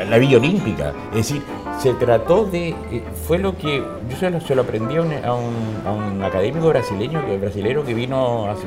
la, 0.09 0.17
Villa 0.17 0.37
Olímpica. 0.37 0.93
Es 1.11 1.17
decir, 1.17 1.41
se 1.79 1.93
trató 1.93 2.45
de. 2.45 2.69
Eh, 2.69 3.03
fue 3.27 3.37
lo 3.37 3.57
que. 3.57 3.83
Yo 4.09 4.17
se 4.17 4.29
lo, 4.29 4.41
se 4.41 4.55
lo 4.55 4.61
aprendí 4.63 4.95
a 4.97 5.01
un, 5.01 6.23
académico 6.23 6.69
brasileño, 6.69 7.21
brasilero 7.39 7.85
que 7.85 7.93
vino 7.93 8.49
hace 8.49 8.65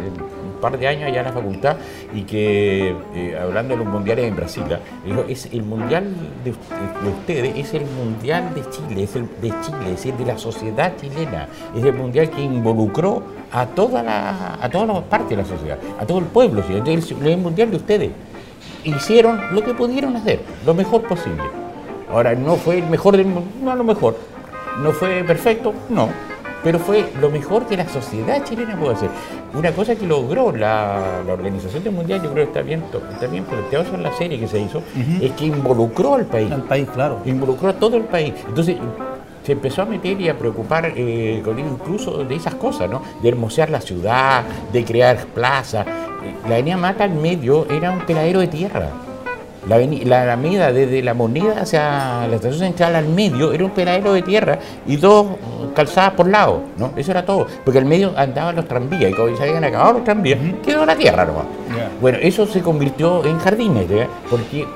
par 0.59 0.79
de 0.79 0.87
años 0.87 1.05
allá 1.05 1.21
en 1.21 1.27
la 1.27 1.33
facultad 1.33 1.77
y 2.15 2.23
que, 2.23 2.95
eh, 3.15 3.39
hablando 3.41 3.75
de 3.75 3.85
los 3.85 3.93
mundiales 3.93 4.27
en 4.27 4.37
Brasil, 4.37 4.65
dijo, 5.05 5.25
es 5.29 5.47
el 5.53 5.63
mundial 5.63 6.15
de, 6.45 6.51
ustedes, 6.51 7.57
es 7.57 7.75
el 7.75 7.87
mundial 7.87 8.55
de 8.55 8.69
Chile, 8.71 9.03
es 9.03 9.17
el 9.17 9.27
de 9.41 9.49
Chile, 9.63 9.85
es 9.85 9.91
decir, 9.91 10.15
de 10.15 10.25
la 10.25 10.39
sociedad 10.39 10.93
chilena, 11.01 11.49
es 11.77 11.85
el 11.85 11.95
mundial 11.95 12.31
que 12.31 12.41
involucró 12.41 13.23
a, 13.53 13.67
toda 13.67 14.03
la, 14.03 14.59
a 14.61 14.69
todas 14.69 14.89
las 14.89 15.03
partes 15.05 15.31
de 15.31 15.37
la 15.37 15.45
sociedad, 15.45 15.79
a 15.99 16.07
todo 16.07 16.19
el 16.19 16.27
pueblo, 16.27 16.63
es 16.63 17.11
el 17.11 17.39
mundial 17.39 17.71
de 17.71 17.77
ustedes. 17.77 18.11
Hicieron 18.85 19.41
lo 19.55 19.63
que 19.63 19.75
pudieron 19.75 20.17
hacer, 20.17 20.41
lo 20.65 20.75
mejor 20.75 21.03
posible. 21.03 21.43
Ahora, 22.11 22.35
no 22.35 22.57
fue 22.57 22.79
el 22.79 22.87
mejor 22.87 23.17
del 23.17 23.27
mundo, 23.27 23.51
no 23.63 23.75
lo 23.77 23.85
mejor. 23.85 24.17
No 24.83 24.93
fue 24.93 25.25
perfecto, 25.25 25.75
no 25.91 26.28
pero 26.63 26.79
fue 26.79 27.13
lo 27.21 27.31
mejor 27.31 27.67
que 27.67 27.77
la 27.77 27.89
sociedad 27.89 28.45
chilena 28.45 28.77
pudo 28.77 28.91
hacer. 28.91 29.11
Una 29.55 29.73
cosa 29.73 29.95
que 29.95 30.07
logró 30.07 30.53
la, 30.53 31.23
Organización 31.29 31.85
del 31.85 31.93
Mundial, 31.93 32.23
yo 32.23 32.33
creo 32.33 32.45
que 32.45 32.51
está 32.51 32.63
bien, 32.63 32.83
está 33.13 33.27
bien 33.27 33.45
planteado 33.45 33.95
en 33.95 34.03
la 34.03 34.13
serie 34.13 34.39
que 34.39 34.49
se 34.49 34.59
hizo, 34.59 34.83
es 35.21 35.33
que 35.33 35.47
involucró 35.47 36.15
al 36.15 36.27
país. 36.27 36.51
Al 36.51 36.65
país, 36.65 36.89
claro. 36.93 37.21
Involucró 37.25 37.69
a 37.69 37.73
todo 37.75 37.97
el 37.97 38.05
país. 38.05 38.35
Entonces, 38.49 38.77
se 39.45 39.53
empezó 39.53 39.83
a 39.83 39.85
meter 39.87 40.21
y 40.21 40.29
a 40.29 40.37
preocupar 40.37 40.93
eh, 40.95 41.41
con 41.45 41.59
incluso 41.59 42.25
de 42.25 42.35
esas 42.35 42.55
cosas, 42.57 42.91
¿no? 42.91 43.03
De 43.23 43.29
hermosear 43.29 43.71
la 43.71 43.81
ciudad, 43.81 44.45
de 44.73 44.85
crear 44.85 45.25
plazas. 45.27 45.87
La 46.47 46.57
avenida 46.57 46.77
Mata 46.77 47.05
al 47.05 47.15
medio 47.15 47.67
era 47.71 47.91
un 47.91 48.01
peladero 48.01 48.41
de 48.41 48.49
tierra. 48.49 48.91
La, 49.69 49.77
avenida 50.33 50.73
desde 50.73 51.03
la 51.03 51.15
moneda 51.15 51.61
hacia 51.63 52.27
la 52.27 52.37
estación 52.37 52.59
central 52.61 52.97
al 52.97 53.09
medio 53.09 53.53
era 53.53 53.65
un 53.65 53.71
peladero 53.71 54.15
de 54.15 54.23
tierra 54.23 54.59
y 54.87 54.97
dos 54.97 55.27
calzadas 55.75 56.13
por 56.15 56.29
lado, 56.29 56.63
¿no? 56.79 56.93
Eso 56.97 57.11
era 57.11 57.25
todo. 57.25 57.47
Porque 57.65 57.79
al 57.79 57.85
medio 57.85 58.13
andaban 58.17 58.57
los 58.57 58.67
tranvías 58.67 59.11
y 59.11 59.15
cuando 59.15 59.37
se 59.37 59.43
habían 59.43 59.65
acabado 59.65 59.95
los 59.95 60.05
tranvías, 60.05 60.39
quedó 60.65 60.87
la 60.87 60.97
tierra 60.97 61.25
nomás. 61.25 61.45
Bueno, 62.01 62.19
eso 62.21 62.47
se 62.47 62.63
convirtió 62.63 63.25
en 63.25 63.39
jardines, 63.39 63.87
porque 64.31 64.67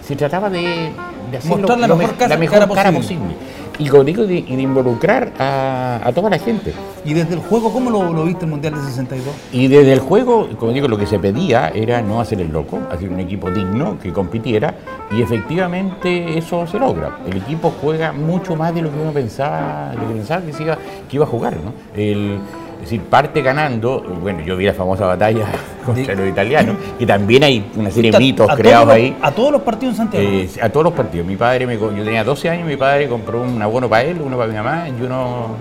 se 0.00 0.14
trataba 0.14 0.48
de, 0.48 0.92
hacer 1.36 1.58
la, 1.58 2.36
mejor, 2.36 2.72
cara, 2.72 2.92
posible 2.92 3.34
y 3.78 3.88
como 3.88 4.04
digo, 4.04 4.22
de, 4.22 4.42
de 4.42 4.62
involucrar 4.62 5.32
a, 5.38 6.10
toda 6.14 6.30
la 6.30 6.38
gente. 6.38 6.72
¿Y 7.04 7.14
desde 7.14 7.34
el 7.34 7.40
juego 7.40 7.72
cómo 7.72 7.90
lo, 7.90 8.24
viste 8.24 8.44
el 8.44 8.50
Mundial 8.50 8.74
de 8.74 8.80
62? 8.80 9.34
Y 9.52 9.68
desde 9.68 9.92
el 9.92 10.00
juego, 10.00 10.48
como 10.58 10.72
digo, 10.72 10.88
lo 10.88 10.98
que 10.98 11.06
se 11.06 11.18
pedía 11.18 11.68
era 11.68 12.00
no 12.02 12.20
hacer 12.20 12.40
el 12.40 12.52
loco, 12.52 12.80
hacer 12.90 13.10
un 13.10 13.20
equipo 13.20 13.50
digno 13.50 13.98
que 13.98 14.12
compitiera 14.12 14.74
y 15.10 15.22
efectivamente 15.22 16.38
eso 16.38 16.66
se 16.66 16.78
logra. 16.78 17.18
El 17.26 17.36
equipo 17.38 17.72
juega 17.80 18.12
mucho 18.12 18.56
más 18.56 18.74
de 18.74 18.82
lo 18.82 18.90
que 18.90 18.98
uno 18.98 19.12
pensaba, 19.12 19.90
de 19.90 19.96
lo 19.96 20.08
que 20.08 20.14
pensaba 20.14 20.42
que, 20.42 20.62
iba, 20.62 20.78
que 21.08 21.16
iba 21.16 21.24
a 21.24 21.28
jugar. 21.28 21.56
¿no? 21.56 21.72
El, 21.94 22.38
es 22.76 22.90
decir, 22.90 23.02
parte 23.02 23.42
ganando, 23.42 24.00
bueno, 24.20 24.42
yo 24.42 24.56
vi 24.56 24.66
la 24.66 24.74
famosa 24.74 25.06
batalla 25.06 25.46
contra 25.84 26.14
los 26.14 26.28
italianos, 26.28 26.76
que 26.98 27.06
también 27.06 27.44
hay 27.44 27.70
una 27.76 27.90
serie 27.90 28.12
de 28.12 28.18
mitos 28.18 28.48
creados 28.54 28.90
ahí. 28.90 29.16
¿A 29.22 29.32
todos 29.32 29.52
los 29.52 29.62
partidos 29.62 29.94
en 29.94 29.96
Santiago? 29.96 30.26
Eh, 30.28 30.48
a 30.62 30.68
todos 30.68 30.84
los 30.84 30.92
partidos. 30.92 31.26
Mi 31.26 31.36
padre, 31.36 31.66
me, 31.66 31.78
yo 31.78 31.90
tenía 31.90 32.22
12 32.22 32.50
años, 32.50 32.66
mi 32.66 32.76
padre 32.76 33.08
compró 33.08 33.42
un 33.42 33.60
abono 33.60 33.88
para 33.88 34.04
él, 34.04 34.20
uno 34.24 34.36
para 34.36 34.48
mi 34.48 34.56
mamá 34.56 34.88
y 34.88 35.02
uno 35.02 35.56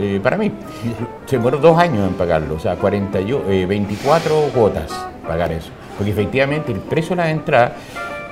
eh, 0.00 0.20
para 0.22 0.36
mí. 0.36 0.50
Se 1.26 1.36
demoró 1.36 1.58
dos 1.58 1.78
años 1.78 2.08
en 2.08 2.14
pagarlo, 2.14 2.54
o 2.54 2.58
sea, 2.58 2.76
40, 2.76 3.20
24 3.68 4.34
eh, 4.34 4.50
cuotas 4.52 4.90
pagar 5.26 5.52
eso. 5.52 5.70
Porque 5.96 6.10
efectivamente 6.10 6.72
el 6.72 6.80
precio 6.80 7.10
de 7.10 7.22
la 7.22 7.30
entrada 7.30 7.76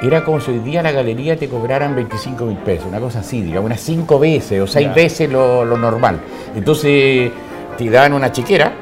era 0.02 0.24
como 0.24 0.40
si 0.40 0.50
hoy 0.50 0.58
día 0.58 0.82
la 0.82 0.90
galería 0.90 1.36
te 1.36 1.48
cobraran 1.48 1.94
25 1.94 2.44
mil 2.46 2.56
pesos, 2.58 2.86
una 2.86 2.98
cosa 2.98 3.20
así, 3.20 3.40
digamos, 3.40 3.66
unas 3.66 3.80
cinco 3.80 4.18
veces 4.18 4.60
o 4.60 4.66
seis 4.66 4.92
veces 4.92 5.30
lo, 5.30 5.64
lo 5.64 5.78
normal. 5.78 6.20
Entonces 6.56 7.30
te 7.76 7.90
daban 7.90 8.12
una 8.12 8.32
chiquera, 8.32 8.72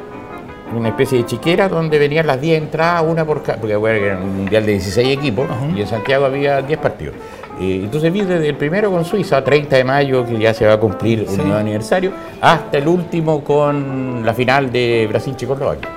una 0.77 0.89
especie 0.89 1.19
de 1.19 1.27
chiquera 1.27 1.69
donde 1.69 1.99
venían 1.99 2.27
las 2.27 2.41
10 2.41 2.63
entradas, 2.63 3.05
una 3.07 3.25
por 3.25 3.43
cada, 3.43 3.59
porque 3.59 3.75
era 3.75 4.19
un 4.19 4.37
mundial 4.37 4.65
de 4.65 4.73
16 4.73 5.19
equipos 5.19 5.47
y 5.75 5.81
en 5.81 5.87
Santiago 5.87 6.25
había 6.25 6.63
10 6.63 6.79
partidos. 6.79 7.15
Eh, 7.61 7.81
entonces 7.85 8.11
vi 8.13 8.23
desde 8.23 8.49
el 8.49 8.57
primero 8.57 8.91
con 8.91 9.05
Suiza, 9.05 9.45
30 9.45 9.77
de 9.77 9.85
mayo, 9.85 10.25
que 10.25 10.39
ya 10.39 10.55
se 10.55 10.67
va 10.67 10.75
a 10.75 10.81
cumplir 10.81 11.27
un 11.29 11.37
nuevo 11.37 11.57
aniversario, 11.57 12.13
hasta 12.41 12.79
el 12.79 12.89
último 12.89 13.45
con 13.45 14.25
la 14.25 14.33
final 14.33 14.73
de 14.73 15.07
Brasil-Checoslovaquia. 15.09 15.89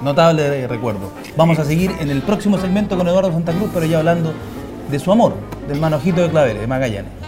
notable 0.00 0.66
recuerdo. 0.66 1.10
Vamos 1.36 1.58
a 1.58 1.64
seguir 1.64 1.90
en 2.00 2.10
el 2.10 2.22
próximo 2.22 2.58
segmento 2.58 2.96
con 2.96 3.06
Eduardo 3.06 3.32
Santa 3.32 3.52
Cruz, 3.52 3.70
pero 3.74 3.84
ya 3.84 3.98
hablando 3.98 4.32
de 4.90 4.98
su 4.98 5.12
amor, 5.12 5.34
del 5.68 5.78
manojito 5.78 6.22
de 6.22 6.30
claveles, 6.30 6.60
de 6.60 6.66
Magallanes. 6.66 7.23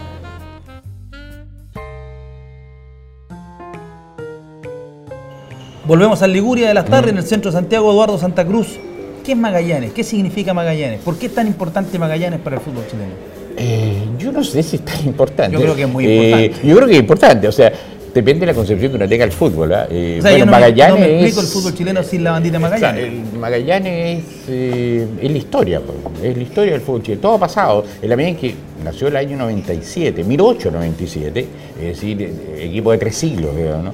Volvemos 5.87 6.21
a 6.21 6.27
Liguria 6.27 6.67
de 6.67 6.73
las 6.73 6.83
Tardes, 6.83 7.13
en 7.13 7.17
el 7.17 7.23
centro 7.23 7.49
de 7.49 7.57
Santiago, 7.57 7.89
Eduardo 7.89 8.17
Santa 8.17 8.45
Cruz. 8.45 8.77
¿Qué 9.23 9.31
es 9.31 9.37
Magallanes? 9.37 9.93
¿Qué 9.93 10.03
significa 10.03 10.53
Magallanes? 10.53 10.99
¿Por 10.99 11.17
qué 11.17 11.27
es 11.27 11.33
tan 11.33 11.47
importante 11.47 11.97
Magallanes 11.97 12.41
para 12.41 12.57
el 12.57 12.61
fútbol 12.61 12.83
chileno? 12.91 13.13
Eh, 13.55 14.03
yo 14.19 14.33
no 14.33 14.43
sé 14.43 14.61
si 14.63 14.75
es 14.75 14.81
tan 14.83 15.05
importante. 15.05 15.53
Yo 15.53 15.61
creo 15.61 15.75
que 15.77 15.83
es 15.83 15.89
muy 15.89 16.05
importante. 16.05 16.67
yo 16.67 16.75
creo 16.75 16.87
que 16.87 16.93
es 16.93 16.99
importante, 16.99 17.47
o 17.47 17.51
sea, 17.53 17.71
depende 18.13 18.41
de 18.41 18.47
la 18.47 18.53
concepción 18.53 18.91
que 18.91 18.97
uno 18.97 19.07
tenga 19.07 19.23
del 19.23 19.31
fútbol. 19.31 19.73
¿ah? 19.73 19.87
Eh, 19.89 20.17
o 20.19 20.21
sea, 20.21 20.31
bueno, 20.31 20.37
yo 20.39 20.45
no 20.45 20.51
Magallanes 20.51 20.93
me, 20.93 20.99
no 20.99 21.07
me 21.07 21.21
explico 21.21 21.39
el 21.39 21.47
fútbol 21.47 21.73
chileno 21.73 22.03
sin 22.03 22.23
la 22.25 22.31
bandita 22.31 22.59
Magallanes. 22.59 23.03
el 23.05 23.39
Magallanes 23.39 24.19
es, 24.19 24.25
eh, 24.49 25.07
es, 25.21 25.31
la 25.31 25.37
historia, 25.37 25.81
es 26.21 26.35
la 26.35 26.43
historia 26.43 26.73
del 26.73 26.81
fútbol 26.81 27.01
chileno. 27.01 27.21
Todo 27.21 27.35
ha 27.35 27.39
pasado. 27.39 27.85
En 28.01 28.09
la 28.09 28.17
medida 28.17 28.31
en 28.31 28.35
que 28.35 28.55
nació 28.83 29.07
el 29.07 29.15
año 29.15 29.37
97, 29.37 30.21
1897, 30.21 31.47
es 31.79 31.85
decir, 31.85 32.29
equipo 32.59 32.91
de 32.91 32.97
tres 32.97 33.15
siglos, 33.15 33.55
digamos, 33.55 33.85
¿no? 33.85 33.93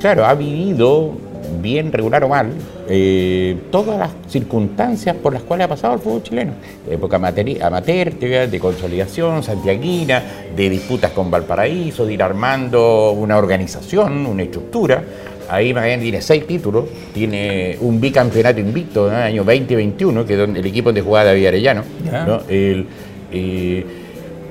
Claro, 0.00 0.24
ha 0.24 0.34
vivido 0.34 1.12
bien 1.60 1.92
regular 1.92 2.24
o 2.24 2.28
mal, 2.28 2.52
eh, 2.88 3.56
todas 3.70 3.98
las 3.98 4.10
circunstancias 4.28 5.16
por 5.16 5.32
las 5.32 5.42
cuales 5.42 5.66
ha 5.66 5.68
pasado 5.68 5.94
el 5.94 6.00
fútbol 6.00 6.22
chileno. 6.22 6.52
Época 6.88 7.16
amateur, 7.16 8.14
de 8.14 8.58
consolidación, 8.60 9.42
santiaguina, 9.42 10.22
de 10.54 10.70
disputas 10.70 11.12
con 11.12 11.30
Valparaíso, 11.30 12.06
de 12.06 12.14
ir 12.14 12.22
armando 12.22 13.12
una 13.12 13.36
organización, 13.36 14.26
una 14.26 14.42
estructura. 14.42 15.02
Ahí 15.48 15.74
Magallanes 15.74 16.02
tiene 16.02 16.22
seis 16.22 16.46
títulos, 16.46 16.86
tiene 17.12 17.76
un 17.80 18.00
bicampeonato 18.00 18.60
invicto 18.60 19.08
en 19.08 19.14
el 19.14 19.22
año 19.22 19.44
2021, 19.44 20.24
que 20.24 20.32
es 20.32 20.38
donde 20.38 20.60
el 20.60 20.66
equipo 20.66 20.92
de 20.92 21.02
jugada 21.02 21.34
de 21.34 21.46
Arellano. 21.46 21.82
¿no? 22.26 22.40
El, 22.48 22.86
eh, 23.30 23.84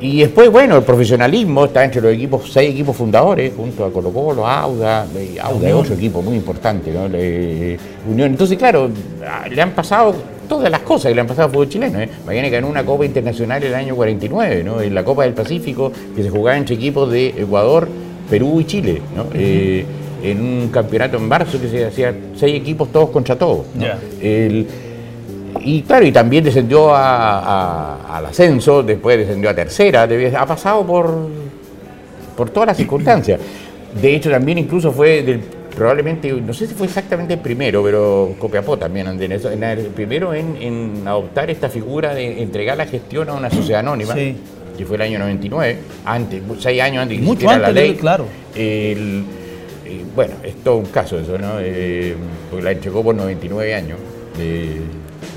y 0.04 0.20
después, 0.20 0.52
bueno, 0.52 0.76
el 0.76 0.84
profesionalismo 0.84 1.64
está 1.64 1.86
entre 1.86 2.02
los 2.02 2.14
equipos, 2.14 2.52
seis 2.52 2.72
equipos 2.72 2.94
fundadores, 2.94 3.54
junto 3.56 3.86
a 3.86 3.90
Colo 3.90 4.12
Colo, 4.12 4.46
Auda, 4.46 5.08
Auda 5.42 5.70
es 5.70 5.74
otro 5.74 5.94
equipo 5.94 6.22
muy 6.22 6.36
importante, 6.36 6.92
¿no? 6.92 7.06
Unión. 7.06 8.32
Entonces, 8.32 8.58
claro, 8.58 8.90
le 9.50 9.62
han 9.62 9.72
pasado 9.72 10.14
todas 10.50 10.70
las 10.70 10.82
cosas 10.82 11.08
que 11.08 11.16
le 11.16 11.22
han 11.22 11.28
pasado 11.28 11.46
al 11.46 11.54
fútbol 11.54 11.70
chileno. 11.70 12.02
¿eh? 12.02 12.10
Magallanes 12.26 12.52
ganó 12.52 12.68
una 12.68 12.84
Copa 12.84 13.06
Internacional 13.06 13.64
en 13.64 13.70
el 13.70 13.76
año 13.76 13.96
49, 13.96 14.64
¿no? 14.66 14.82
En 14.82 14.94
la 14.94 15.06
Copa 15.06 15.24
del 15.24 15.34
Pacífico, 15.34 15.94
que 16.14 16.22
se 16.22 16.30
jugaba 16.30 16.58
entre 16.58 16.76
equipos 16.76 17.10
de 17.10 17.30
Ecuador, 17.30 17.88
Perú 18.30 18.60
y 18.60 18.66
Chile, 18.66 19.02
¿no? 19.16 19.28
Eh, 19.34 19.86
en 20.22 20.42
un 20.42 20.68
campeonato 20.68 21.16
en 21.16 21.30
marzo 21.30 21.62
que 21.62 21.70
se 21.70 21.86
hacía 21.86 22.14
seis 22.36 22.56
equipos 22.56 22.92
todos 22.92 23.10
contra 23.10 23.38
todos. 23.38 23.68
El, 24.22 24.68
y 25.60 25.82
claro, 25.82 26.06
y 26.06 26.12
también 26.12 26.44
descendió 26.44 26.94
al 26.96 28.26
ascenso, 28.26 28.84
después 28.84 29.18
descendió 29.18 29.50
a 29.50 29.54
tercera, 29.54 30.04
ha 30.04 30.46
pasado 30.46 30.86
por, 30.86 31.28
por 32.36 32.50
todas 32.50 32.68
las 32.68 32.78
circunstancias. 32.78 33.40
De 34.02 34.16
hecho, 34.16 34.30
también 34.30 34.58
incluso 34.58 34.92
fue 34.92 35.22
del, 35.22 35.42
probablemente, 35.76 36.32
no 36.32 36.54
sé 36.54 36.68
si 36.68 36.74
fue 36.74 36.88
exactamente 36.88 37.34
el 37.36 37.40
primero, 37.40 37.84
pero 37.84 38.36
Copiapó 38.40 38.78
también, 38.78 39.08
en 39.08 39.64
el 39.64 39.88
primero 39.88 40.34
en, 40.34 41.04
adoptar 41.06 41.50
esta 41.50 41.70
figura 41.70 42.14
de 42.14 42.42
entregar 42.42 42.78
la 42.78 42.86
gestión 42.86 43.30
a 43.30 43.34
una 43.34 43.50
sociedad 43.50 43.80
anónima. 43.82 44.16
que 44.16 44.86
fue 44.88 44.96
el 44.96 45.04
año 45.04 45.20
99, 45.20 45.78
antes, 46.04 46.42
seis 46.58 46.82
años 46.82 47.04
antes 47.04 47.20
que 47.20 47.24
Mucho 47.24 47.48
antes, 47.48 47.62
la 47.62 47.72
ley. 47.72 47.94
claro. 47.94 48.26
bueno, 50.16 50.34
es 50.44 50.56
todo 50.64 50.78
un 50.78 50.86
caso 50.88 51.20
eso, 51.20 51.38
¿no? 51.38 51.60
Eh, 51.60 52.16
porque 52.50 52.64
la 52.64 52.72
entregó 52.72 53.04
por 53.04 53.14
99 53.14 53.76
años. 53.76 54.00
Eh, 54.40 54.82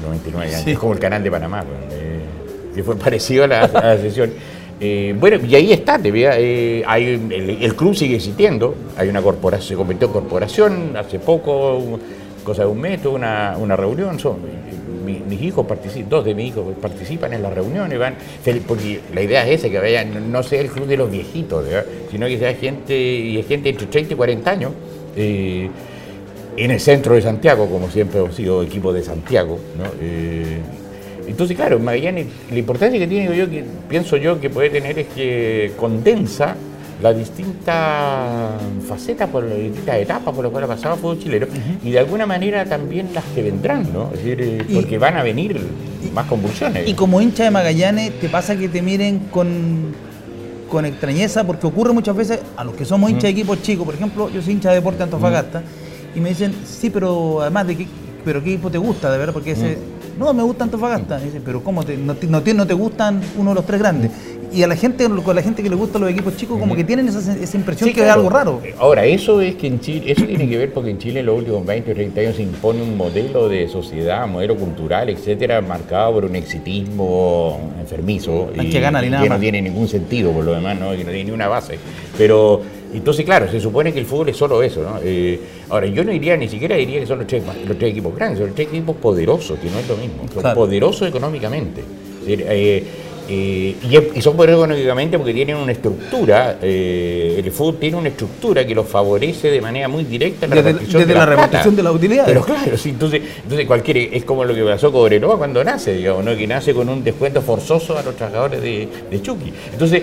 99 0.07 0.55
años, 0.55 0.67
es 0.67 0.79
como 0.79 0.93
el 0.93 0.99
canal 0.99 1.23
de 1.23 1.31
Panamá, 1.31 1.65
eh, 1.91 2.21
que 2.75 2.83
fue 2.83 2.97
parecido 3.05 3.45
a 3.45 3.47
la, 3.47 3.99
sesión. 3.99 4.33
Eh, 4.79 5.15
bueno, 5.19 5.39
y 5.47 5.55
ahí 5.55 5.73
está, 5.73 5.99
eh, 6.05 6.83
hay, 6.87 7.59
el, 7.61 7.75
club 7.75 7.95
sigue 7.95 8.17
existiendo, 8.17 8.75
hay 8.97 9.09
una 9.09 9.23
corporación, 9.23 9.69
se 9.69 9.75
convirtió 9.75 10.09
en 10.09 10.13
corporación 10.13 10.97
hace 10.97 11.19
poco, 11.19 11.99
cosa 12.45 12.63
de 12.63 12.69
un 12.69 12.81
mes, 12.81 13.05
una, 13.07 13.57
una 13.59 13.75
reunión, 13.75 14.19
son, 14.19 14.37
mis 15.07 15.41
hijos 15.41 15.67
participan, 15.67 16.11
dos 16.11 16.25
de 16.25 16.35
mis 16.35 16.49
hijos 16.49 16.65
participan 16.81 17.33
en 17.33 17.43
las 17.43 17.55
reuniones, 17.55 17.99
van, 17.99 18.17
porque 18.67 19.01
la 19.15 19.23
idea 19.23 19.47
es 19.47 19.61
esa, 19.61 19.71
que 19.71 19.79
vayan, 19.79 20.31
no 20.31 20.43
sea 20.43 20.61
el 20.61 20.69
club 20.69 20.87
de 20.87 20.97
los 20.99 21.11
viejitos, 21.11 21.65
sino 22.11 22.27
que 22.27 22.39
sea 22.39 22.55
gente, 22.55 22.95
y 22.99 23.39
es 23.39 23.47
gente 23.47 23.71
entre 23.71 23.87
30 23.87 24.13
y 24.13 24.17
40 24.17 24.51
años 24.51 24.73
en 26.57 26.71
el 26.71 26.81
centro 26.81 27.15
de 27.15 27.23
Santiago, 27.23 27.69
como 27.69 27.91
siempre 27.91 28.21
hemos 28.21 28.35
sido 28.35 28.63
equipo 28.63 28.93
de 28.93 29.03
Santiago. 29.03 29.59
¿no? 29.77 29.85
Eh, 30.01 30.61
entonces, 31.27 31.57
claro, 31.57 31.79
Magallanes, 31.79 32.27
la 32.51 32.59
importancia 32.59 32.99
que 32.99 33.07
tiene 33.07 33.37
yo, 33.37 33.51
que 33.51 33.65
pienso 33.89 34.17
yo 34.17 34.41
que 34.41 34.49
puede 34.49 34.71
tener 34.71 34.99
es 34.99 35.09
que 35.09 35.73
condensa 35.77 36.57
las 37.03 37.17
distintas 37.17 38.53
facetas, 38.89 39.29
por 39.29 39.45
las 39.45 39.59
distintas 39.59 39.97
etapas 39.97 40.35
por 40.35 40.45
las 40.45 40.51
cuales 40.51 40.71
ha 40.71 40.75
pasado 40.75 40.95
el 40.95 41.01
fútbol 41.01 41.19
chileno 41.19 41.47
y 41.85 41.91
de 41.91 41.99
alguna 41.99 42.25
manera 42.25 42.65
también 42.65 43.11
las 43.13 43.25
que 43.35 43.43
vendrán, 43.43 43.93
¿no? 43.93 44.11
Es 44.15 44.25
decir, 44.25 44.41
eh, 44.41 44.65
porque 44.73 44.97
van 44.97 45.19
a 45.19 45.23
venir 45.23 45.61
más 46.15 46.27
convulsiones. 46.27 46.89
Y 46.89 46.95
como 46.95 47.21
hincha 47.21 47.45
de 47.45 47.51
Magallanes, 47.51 48.19
¿te 48.19 48.31
pasa 48.31 48.57
que 48.57 48.71
te 48.71 48.81
miren 48.81 49.19
con, 49.31 49.93
con 50.71 50.87
extrañeza? 50.87 51.45
Porque 51.45 51.67
ocurre 51.67 51.93
muchas 51.93 52.17
veces 52.17 52.41
a 52.57 52.65
los 52.65 52.75
que 52.75 52.87
somos 52.87 53.11
hinchas 53.11 53.25
de 53.25 53.31
equipos 53.31 53.61
chicos, 53.61 53.85
por 53.85 53.95
ejemplo, 53.95 54.31
yo 54.31 54.41
soy 54.41 54.55
hincha 54.55 54.71
de 54.71 54.77
Deporte 54.77 55.03
Antofagasta 55.03 55.63
y 56.17 56.21
me 56.21 56.31
dicen, 56.31 56.55
sí, 56.65 56.91
pero 56.91 57.43
además 57.43 57.67
de 57.67 57.77
qué, 57.77 57.87
pero 58.25 58.43
qué 58.43 58.55
equipo 58.55 58.71
te 58.71 58.79
gusta, 58.79 59.13
de 59.13 59.19
verdad, 59.19 59.35
porque 59.35 59.53
ese, 59.53 59.77
mm. 59.77 60.19
no, 60.19 60.33
me 60.33 60.43
gusta 60.43 60.65
Antofagasta. 60.65 61.21
Y 61.21 61.27
dicen, 61.27 61.43
pero 61.45 61.63
¿cómo 61.63 61.85
te, 61.85 61.97
no, 61.97 62.17
no, 62.29 62.67
te, 62.67 62.75
gustan 62.75 63.21
uno 63.37 63.51
de 63.51 63.55
los 63.55 63.67
tres 63.67 63.79
grandes? 63.79 64.11
y 64.53 64.63
a 64.63 64.67
la 64.67 64.77
gente, 64.77 65.07
con 65.09 65.37
la 65.37 65.43
gente 65.43 65.63
que 65.63 65.69
le 65.69 65.77
gustan 65.77 66.01
los 66.01 66.11
equipos 66.11 66.37
chicos, 66.37 66.59
como 66.59 66.75
que 66.75 66.85
tienen 66.85 67.09
esa, 67.09 67.19
esa 67.37 67.57
impresión 67.57 67.93
que 67.93 68.03
es 68.03 68.09
algo 68.09 68.31
raro. 68.31 68.63
Ahora, 68.79 69.05
eso 69.05 69.41
es 69.41 69.57
que 69.57 69.67
en 69.67 69.81
Chile, 69.81 70.11
eso 70.13 70.25
tiene 70.25 70.49
que 70.49 70.57
ver 70.57 70.73
porque 70.73 70.91
en 70.91 70.99
Chile 70.99 71.21
en 71.21 71.27
los 71.27 71.39
últimos 71.39 71.67
20 71.67 71.91
o 71.91 71.95
30 71.95 72.21
años 72.21 72.37
se 72.37 72.43
impone 72.43 72.83
un 72.83 72.97
modelo 72.97 73.49
de 73.49 73.69
sociedad, 73.69 74.27
modelo 74.27 74.57
cultural, 74.57 75.11
etcétera, 75.11 75.61
marcado 75.61 76.15
por 76.15 76.25
un 76.25 76.37
exitismo 76.37 77.73
enfermizo 77.79 78.51
y, 78.59 78.71
que, 78.71 78.81
gana, 78.81 79.05
y 79.05 79.11
que 79.11 79.29
no 79.29 79.39
tiene 79.39 79.61
ningún 79.61 79.89
sentido 79.89 80.31
por 80.33 80.45
lo 80.45 80.55
demás, 80.55 80.79
¿no? 80.79 80.93
que 80.93 81.05
no 81.05 81.11
tiene 81.11 81.25
ni 81.25 81.31
una 81.33 81.49
base. 81.49 81.79
Pero 82.17 82.63
entonces, 82.99 83.25
claro, 83.25 83.51
se 83.51 83.61
supone 83.61 83.93
que 83.93 83.99
el 83.99 84.07
fútbol 84.07 84.29
es 84.31 84.37
solo 84.37 84.63
eso, 84.63 84.83
¿no? 84.83 84.99
Eh, 85.03 85.39
ahora, 85.69 85.87
yo 85.87 86.05
no 86.05 86.13
diría, 86.13 86.37
ni 86.37 86.49
siquiera 86.49 86.77
diría 86.77 87.01
que 87.01 87.07
son 87.07 87.19
los 87.19 87.27
tres, 87.27 87.43
los 87.67 87.77
tres 87.79 87.91
equipos 87.91 88.15
grandes, 88.15 88.39
son 88.39 88.49
los 88.49 88.57
tres 88.57 88.69
equipos 88.69 88.97
poderosos, 88.97 89.59
que 89.59 89.69
no 89.69 89.79
es 89.79 89.89
lo 89.89 89.97
mismo, 89.97 90.25
son 90.33 90.55
poderosos 90.55 91.09
económicamente. 91.09 91.83
Eh, 92.27 92.85
eh, 93.29 93.77
y, 94.15 94.21
son 94.23 94.37
poderosos 94.37 94.65
económicamente 94.65 95.19
porque 95.19 95.35
tienen 95.35 95.57
una 95.57 95.73
estructura, 95.73 96.59
el 96.63 97.51
fútbol 97.51 97.77
tiene 97.77 97.97
una 97.97 98.09
estructura 98.09 98.67
que 98.67 98.75
los 98.75 98.87
favorece 98.87 99.51
de 99.51 99.61
manera 99.61 99.89
muy 99.89 100.05
directa 100.05 100.47
la 100.47 100.63
desde, 100.63 100.99
desde 100.99 101.15
la, 101.15 101.27
repartición 101.27 101.75
de 101.77 101.83
la 101.83 101.93
utilidad. 101.93 102.25
Pero 102.25 102.43
claro, 102.43 102.77
sí, 102.77 102.91
entonces, 102.91 103.21
entonces 103.43 103.67
cualquier, 103.67 103.97
es 104.15 104.25
como 104.25 104.45
lo 104.45 104.55
que 104.55 104.63
pasó 104.65 104.93
con 104.93 105.03
Obrenoa 105.03 105.37
cuando 105.37 105.63
nace, 105.65 105.93
digamos, 105.95 106.25
¿no? 106.25 106.37
que 106.37 106.47
nace 106.47 106.73
con 106.73 106.89
un 106.89 107.03
descuento 107.03 107.43
forzoso 107.43 107.99
a 107.99 108.03
los 108.03 108.17
trabajadores 108.17 108.63
de, 108.63 108.89
de 109.11 109.23
Chucky. 109.23 109.53
Entonces, 109.73 110.03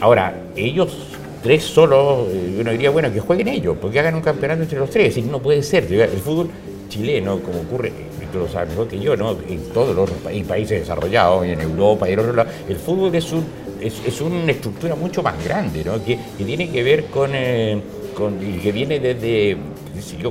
ahora, 0.00 0.34
ellos 0.56 1.14
tres 1.44 1.62
solo, 1.62 2.26
eh, 2.30 2.56
uno 2.58 2.70
diría, 2.72 2.88
bueno, 2.88 3.12
que 3.12 3.20
jueguen 3.20 3.48
ellos, 3.48 3.76
porque 3.80 4.00
hagan 4.00 4.14
un 4.14 4.22
campeonato 4.22 4.62
entre 4.62 4.78
los 4.78 4.88
tres. 4.88 5.16
Y 5.18 5.22
no 5.22 5.40
puede 5.40 5.62
ser. 5.62 5.84
El 5.92 6.08
fútbol 6.08 6.48
chileno, 6.88 7.38
como 7.40 7.60
ocurre, 7.60 7.92
tú 8.32 8.40
lo 8.40 8.48
sabes 8.48 8.70
mejor 8.70 8.88
que 8.88 8.98
yo, 8.98 9.16
¿no? 9.16 9.36
en 9.48 9.60
todos 9.72 9.94
los 9.94 10.10
países 10.46 10.80
desarrollados, 10.80 11.44
en 11.44 11.60
Europa 11.60 12.08
y 12.08 12.14
en 12.14 12.18
otros 12.18 12.34
lados, 12.34 12.52
el 12.68 12.76
fútbol 12.76 13.14
es, 13.14 13.32
un, 13.32 13.44
es, 13.80 14.20
una 14.20 14.50
estructura 14.50 14.96
mucho 14.96 15.22
más 15.22 15.42
grande, 15.44 15.84
¿no? 15.84 16.02
que, 16.02 16.18
tiene 16.38 16.68
que 16.70 16.82
ver 16.82 17.04
con, 17.06 17.30
eh, 17.32 17.80
con 18.14 18.38
que 18.38 18.72
viene 18.72 18.98
desde 18.98 19.56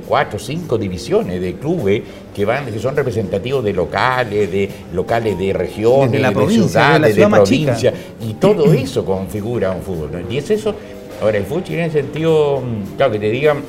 cuatro 0.06 0.38
o 0.38 0.40
cinco 0.40 0.78
divisiones 0.78 1.42
de 1.42 1.56
clubes 1.56 2.02
que 2.36 2.46
van 2.46 2.66
que 2.66 2.80
son 2.80 2.96
representativos 2.96 3.64
de 3.64 3.74
locales, 3.74 4.52
de 4.52 4.70
locales 4.94 5.38
de 5.38 5.54
regiones, 5.54 6.12
de, 6.12 6.20
la 6.20 6.32
provincia, 6.32 7.00
de, 7.00 7.14
de, 7.14 7.28
provincia, 7.28 7.94
y 8.22 8.34
todo 8.34 8.72
eso 8.74 9.06
configura 9.06 9.72
un 9.72 9.82
fútbol. 9.82 10.26
Y 10.30 10.38
es 10.38 10.50
eso 10.52 10.76
Ahora, 11.24 11.38
el 11.38 11.46
chileno 11.46 11.84
en 11.84 11.86
el 11.86 11.92
sentido, 11.92 12.60
mm, 12.60 12.98
claro, 12.98 13.14
que 13.14 13.20
te 13.20 13.32
digan, 13.32 13.62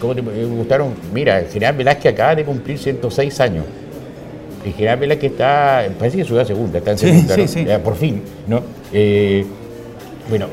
¿cómo 0.00 0.12
te 0.12 0.22
gustaron? 0.22 0.92
Mira, 1.14 1.38
el 1.38 1.46
general 1.46 1.76
Velázquez 1.76 2.12
acaba 2.12 2.34
de 2.34 2.44
cumplir 2.44 2.78
106 2.78 3.40
años. 3.40 3.64
El 4.64 4.72
general 4.72 4.98
Velázquez 4.98 5.30
está, 5.30 5.86
parece 5.96 6.16
que 6.16 6.22
es 6.22 6.28
su 6.28 6.44
segunda, 6.44 6.78
está 6.78 6.90
en 6.90 6.98
segunda, 6.98 7.34
sí, 7.36 7.46
sí, 7.46 7.64
por 7.84 7.94
fin, 7.94 8.22
¿no? 8.48 8.60
Eh, 8.92 9.46
bueno, 10.28 10.48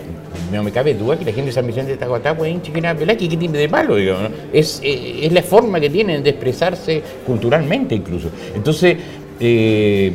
no 0.51 0.61
me 0.61 0.71
cabe 0.71 0.93
duda 0.93 1.17
que 1.17 1.25
la 1.25 1.31
gente 1.31 1.47
de 1.47 1.53
San 1.53 1.65
Vicente 1.65 1.93
de 1.93 1.97
Tacuatá 1.97 2.37
puede 2.37 2.51
hinchar 2.51 2.75
general 2.75 2.97
Velázquez, 2.97 3.29
¿qué 3.29 3.37
tiene 3.37 3.57
de 3.57 3.67
malo? 3.67 3.97
es, 3.97 4.79
eh, 4.83 5.21
es 5.23 5.33
la 5.33 5.41
forma 5.41 5.79
que 5.79 5.89
tienen 5.89 6.21
de 6.21 6.29
expresarse 6.29 7.01
culturalmente 7.25 7.95
incluso. 7.95 8.29
Entonces, 8.55 8.95
eh, 9.39 10.11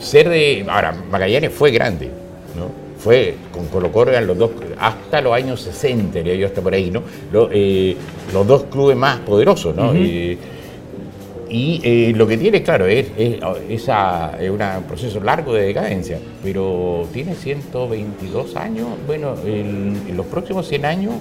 ser 0.00 0.28
de... 0.28 0.66
Ahora, 0.68 0.96
Magallanes 1.08 1.52
fue 1.52 1.70
grande, 1.70 2.10
¿no? 2.56 2.83
Fue 3.04 3.34
con 3.52 3.66
Colo 3.68 4.10
eran 4.10 4.26
los 4.26 4.38
dos, 4.38 4.50
hasta 4.80 5.20
los 5.20 5.34
años 5.34 5.60
60, 5.60 6.20
yo 6.20 6.46
hasta 6.46 6.62
por 6.62 6.72
ahí, 6.72 6.90
¿no? 6.90 7.02
Los, 7.30 7.50
eh, 7.52 7.94
los 8.32 8.46
dos 8.46 8.64
clubes 8.64 8.96
más 8.96 9.18
poderosos, 9.20 9.76
¿no? 9.76 9.94
Y 9.96 11.80
eh, 11.84 12.12
lo 12.16 12.26
que 12.26 12.36
tiene, 12.36 12.62
claro, 12.62 12.86
es, 12.86 13.06
es, 13.16 13.36
esa, 13.68 14.36
es 14.40 14.50
un 14.50 14.58
proceso 14.88 15.20
largo 15.20 15.52
de 15.52 15.66
decadencia, 15.66 16.18
pero 16.42 17.06
tiene 17.12 17.34
122 17.34 18.56
años, 18.56 18.88
bueno, 19.06 19.34
en 19.44 20.16
los 20.16 20.26
próximos 20.26 20.66
100 20.66 20.84
años 20.84 21.12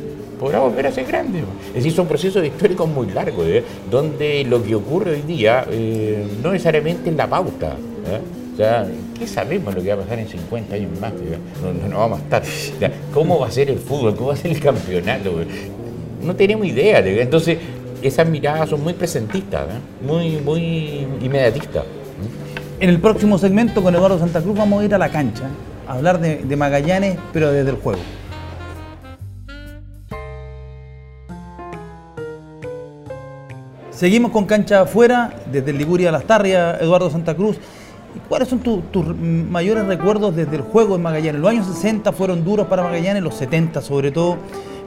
podrá 0.44 0.60
volver 0.60 0.88
a 0.88 0.92
ser 0.92 1.06
grande. 1.06 1.40
Es 1.70 1.76
decir, 1.76 1.94
son 1.94 2.08
procesos 2.08 2.46
históricos 2.46 2.88
muy 2.90 3.08
largos, 3.08 3.46
¿eh? 3.48 3.64
donde 3.90 4.44
lo 4.44 4.62
que 4.62 4.76
ocurre 4.76 5.12
hoy 5.12 5.22
día 5.22 5.66
eh, 5.70 6.26
no 6.42 6.52
necesariamente 6.52 7.10
es 7.10 7.16
la 7.16 7.28
pauta. 7.28 7.76
O 8.54 8.58
sea, 8.58 8.86
¿qué 9.24 9.28
sabemos 9.30 9.74
lo 9.74 9.82
que 9.82 9.88
va 9.88 10.02
a 10.02 10.04
pasar 10.04 10.20
en 10.20 10.28
50 10.28 10.76
años 10.76 11.00
más? 11.00 11.14
No, 11.14 11.88
no, 11.88 11.98
vamos 11.98 12.20
a 12.20 12.24
estar. 12.24 12.44
¿Cómo 13.14 13.40
va 13.40 13.48
a 13.48 13.52
ser 13.52 13.70
el 13.70 13.80
fútbol? 13.80 14.16
¿Cómo 14.18 14.30
va 14.30 14.34
a 14.34 14.38
ser 14.38 14.52
el 14.52 14.60
campeonato? 14.60 15.34
No 16.22 16.36
tenemos 16.36 16.68
idea. 16.68 17.00
Entonces, 17.00 17.58
esas 18.02 18.28
miradas 18.28 18.70
son 18.70 18.84
muy 18.84 18.92
presentistas, 18.92 19.64
¿eh? 19.70 20.06
muy, 20.06 20.42
muy 20.42 21.08
inmediatistas. 21.22 21.86
En 22.82 22.90
el 22.90 23.00
próximo 23.00 23.38
segmento 23.38 23.82
con 23.82 23.96
Eduardo 23.96 24.20
Santa 24.20 24.42
Cruz 24.42 24.58
vamos 24.58 24.82
a 24.82 24.86
ir 24.86 24.94
a 24.94 24.98
la 24.98 25.08
cancha, 25.08 25.46
a 25.88 25.94
hablar 25.94 26.20
de, 26.20 26.56
Magallanes, 26.58 27.18
pero 27.32 27.50
desde 27.50 27.70
el 27.70 27.78
juego. 27.78 28.02
Seguimos 33.90 34.32
con 34.32 34.46
cancha 34.46 34.82
afuera, 34.82 35.34
desde 35.50 35.72
Liguria 35.72 36.10
a 36.10 36.12
Las 36.12 36.26
Tarrias, 36.26 36.82
Eduardo 36.82 37.10
Santa 37.10 37.36
Cruz. 37.36 37.58
¿Cuáles 38.30 38.48
son 38.48 38.60
tus 38.60 39.18
mayores 39.18 39.86
recuerdos 39.86 40.36
desde 40.36 40.56
el 40.56 40.62
juego 40.62 40.96
en 40.96 41.02
Magallanes? 41.02 41.42
Los 41.42 41.50
años 41.50 41.68
60 41.68 42.12
fueron 42.12 42.44
duros 42.44 42.68
para 42.68 42.84
Magallanes, 42.84 43.24
los 43.24 43.36
70 43.36 43.82
sobre 43.82 44.12
todo. 44.12 44.38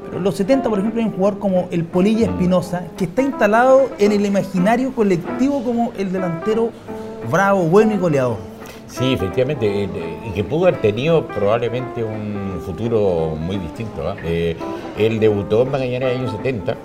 Pero 0.09 0.21
los 0.21 0.37
70, 0.37 0.69
por 0.69 0.79
ejemplo, 0.79 1.01
hay 1.01 1.07
un 1.09 1.13
jugador 1.13 1.39
como 1.39 1.69
el 1.71 1.85
Polilla 1.85 2.27
Espinosa, 2.27 2.85
que 2.97 3.05
está 3.05 3.23
instalado 3.23 3.91
en 3.99 4.13
el 4.13 4.25
imaginario 4.25 4.93
colectivo 4.93 5.65
como 5.65 5.93
el 5.99 6.13
delantero 6.13 6.71
bravo, 7.31 7.65
bueno 7.65 7.95
y 7.95 7.99
goleador. 7.99 8.37
Sí, 8.87 9.13
efectivamente, 9.13 9.85
eh, 9.85 9.89
y 10.27 10.31
que 10.31 10.45
pudo 10.45 10.69
haber 10.69 10.81
tenido 10.81 11.27
probablemente 11.27 12.05
un 12.05 12.61
futuro 12.65 13.37
muy 13.37 13.57
distinto. 13.57 14.09
¿ah? 14.09 14.17
Eh, 14.25 14.57
él 14.97 15.19
debutó 15.19 15.63
en 15.63 15.71
Magallanes 15.73 16.13
en 16.13 16.17
el 16.17 16.25
año 16.25 16.37
70, 16.37 16.77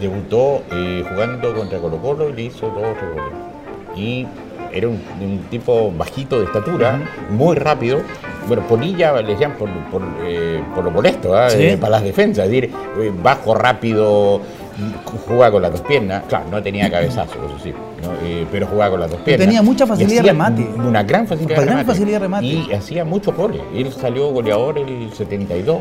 debutó 0.00 0.62
eh, 0.72 1.04
jugando 1.08 1.54
contra 1.54 1.80
Colo 1.80 1.98
Colo 1.98 2.30
y 2.30 2.32
le 2.34 2.42
hizo 2.44 2.66
dos 2.68 2.96
goles. 3.14 3.34
Y 3.96 4.26
era 4.72 4.88
un, 4.88 5.00
tipo 5.50 5.92
bajito 5.92 6.38
de 6.38 6.44
estatura, 6.46 7.00
muy 7.30 7.56
rápido. 7.56 8.00
Bueno, 8.46 8.66
Polilla 8.66 9.20
le 9.20 9.32
decían 9.32 9.54
por, 9.56 9.68
por, 9.90 10.02
eh, 10.22 10.62
lo 10.82 10.90
molesto, 10.90 11.36
¿ah? 11.36 11.48
eh, 11.52 11.76
para 11.78 11.92
las 11.92 12.02
defensas, 12.02 12.46
es 12.46 12.50
decir, 12.50 12.72
eh, 13.00 13.12
bajo, 13.22 13.54
rápido, 13.54 14.40
jugaba 15.26 15.50
con 15.50 15.62
las 15.62 15.72
dos 15.72 15.82
piernas. 15.82 16.24
Claro, 16.28 16.46
no 16.50 16.62
tenía 16.62 16.90
cabezazo, 16.90 17.34
eso 17.44 17.58
sí, 17.62 17.74
pero 18.50 18.66
jugaba 18.66 18.92
con 18.92 19.00
las 19.00 19.10
dos 19.10 19.20
piernas. 19.20 19.46
Tenía 19.46 19.62
mucha 19.62 19.86
facilidad 19.86 20.22
de 20.22 20.28
remate. 20.28 20.62
Una 20.76 21.02
gran 21.02 21.26
facilidad, 21.26 21.60
de, 21.60 21.64
remate. 21.66 21.84
facilidad 21.84 22.12
de 22.12 22.18
remate. 22.20 22.46
Y 22.46 22.72
hacía 22.72 23.04
mucho 23.04 23.34
pole. 23.34 23.60
Él 23.74 23.92
salió 23.92 24.30
goleador 24.30 24.78
el 24.78 25.12
72. 25.12 25.80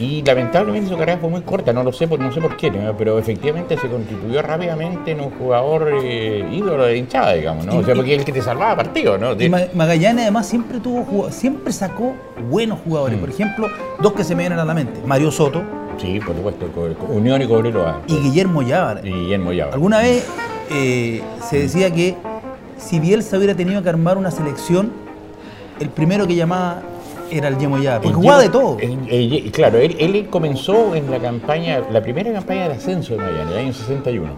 Y 0.00 0.22
lamentablemente 0.22 0.88
su 0.88 0.96
carrera 0.96 1.18
fue 1.18 1.28
muy 1.28 1.42
corta, 1.42 1.74
no 1.74 1.84
lo 1.84 1.92
sé, 1.92 2.06
no 2.06 2.32
sé 2.32 2.40
por 2.40 2.56
qué, 2.56 2.72
pero 2.96 3.18
efectivamente 3.18 3.76
se 3.76 3.86
constituyó 3.86 4.40
rápidamente 4.40 5.10
en 5.10 5.20
un 5.20 5.30
jugador 5.30 5.92
eh, 6.02 6.48
ídolo 6.50 6.86
de 6.86 6.96
hinchada, 6.96 7.34
digamos, 7.34 7.66
¿no? 7.66 7.76
o 7.76 7.84
sea, 7.84 7.94
porque 7.94 8.14
es 8.14 8.20
el 8.20 8.24
que 8.24 8.32
te 8.32 8.40
salvaba 8.40 8.76
partido, 8.76 9.18
¿no? 9.18 9.34
Y 9.34 9.50
Magallanes 9.50 10.22
además 10.22 10.46
siempre 10.46 10.80
tuvo 10.80 11.30
siempre 11.30 11.70
sacó 11.72 12.14
buenos 12.48 12.78
jugadores. 12.80 13.18
Mm. 13.18 13.20
Por 13.20 13.28
ejemplo, 13.28 13.68
dos 14.00 14.14
que 14.14 14.24
se 14.24 14.34
me 14.34 14.44
vienen 14.44 14.58
a 14.58 14.64
la 14.64 14.72
mente. 14.72 15.00
Mario 15.04 15.30
Soto. 15.30 15.62
Sí, 15.98 16.18
por 16.18 16.34
supuesto, 16.34 16.66
Unión 17.08 17.42
y 17.42 17.46
Cobreloa. 17.46 18.00
Y 18.06 18.16
Guillermo 18.16 18.62
Llávar. 18.62 19.06
Y 19.06 19.10
Guillermo 19.10 19.52
Llávar. 19.52 19.74
Alguna 19.74 19.98
vez 19.98 20.26
eh, 20.70 21.20
se 21.46 21.58
decía 21.58 21.92
que 21.92 22.16
si 22.78 23.00
Bielsa 23.00 23.36
hubiera 23.36 23.54
tenido 23.54 23.82
que 23.82 23.90
armar 23.90 24.16
una 24.16 24.30
selección, 24.30 24.90
el 25.78 25.90
primero 25.90 26.26
que 26.26 26.36
llamaba 26.36 26.82
era 27.30 27.48
el 27.48 27.58
Yemo 27.58 27.78
ya, 27.78 28.00
porque 28.00 28.14
jugaba 28.14 28.42
de 28.42 28.48
todo. 28.48 28.76
claro, 29.52 29.78
él, 29.78 30.26
comenzó 30.30 30.94
en 30.94 31.10
la 31.10 31.18
campaña, 31.18 31.82
la 31.90 32.02
primera 32.02 32.32
campaña 32.32 32.68
de 32.68 32.74
ascenso 32.74 33.14
de 33.14 33.20
Miami, 33.20 33.40
en 33.40 33.48
el 33.48 33.58
año 33.58 33.72
61. 33.72 34.28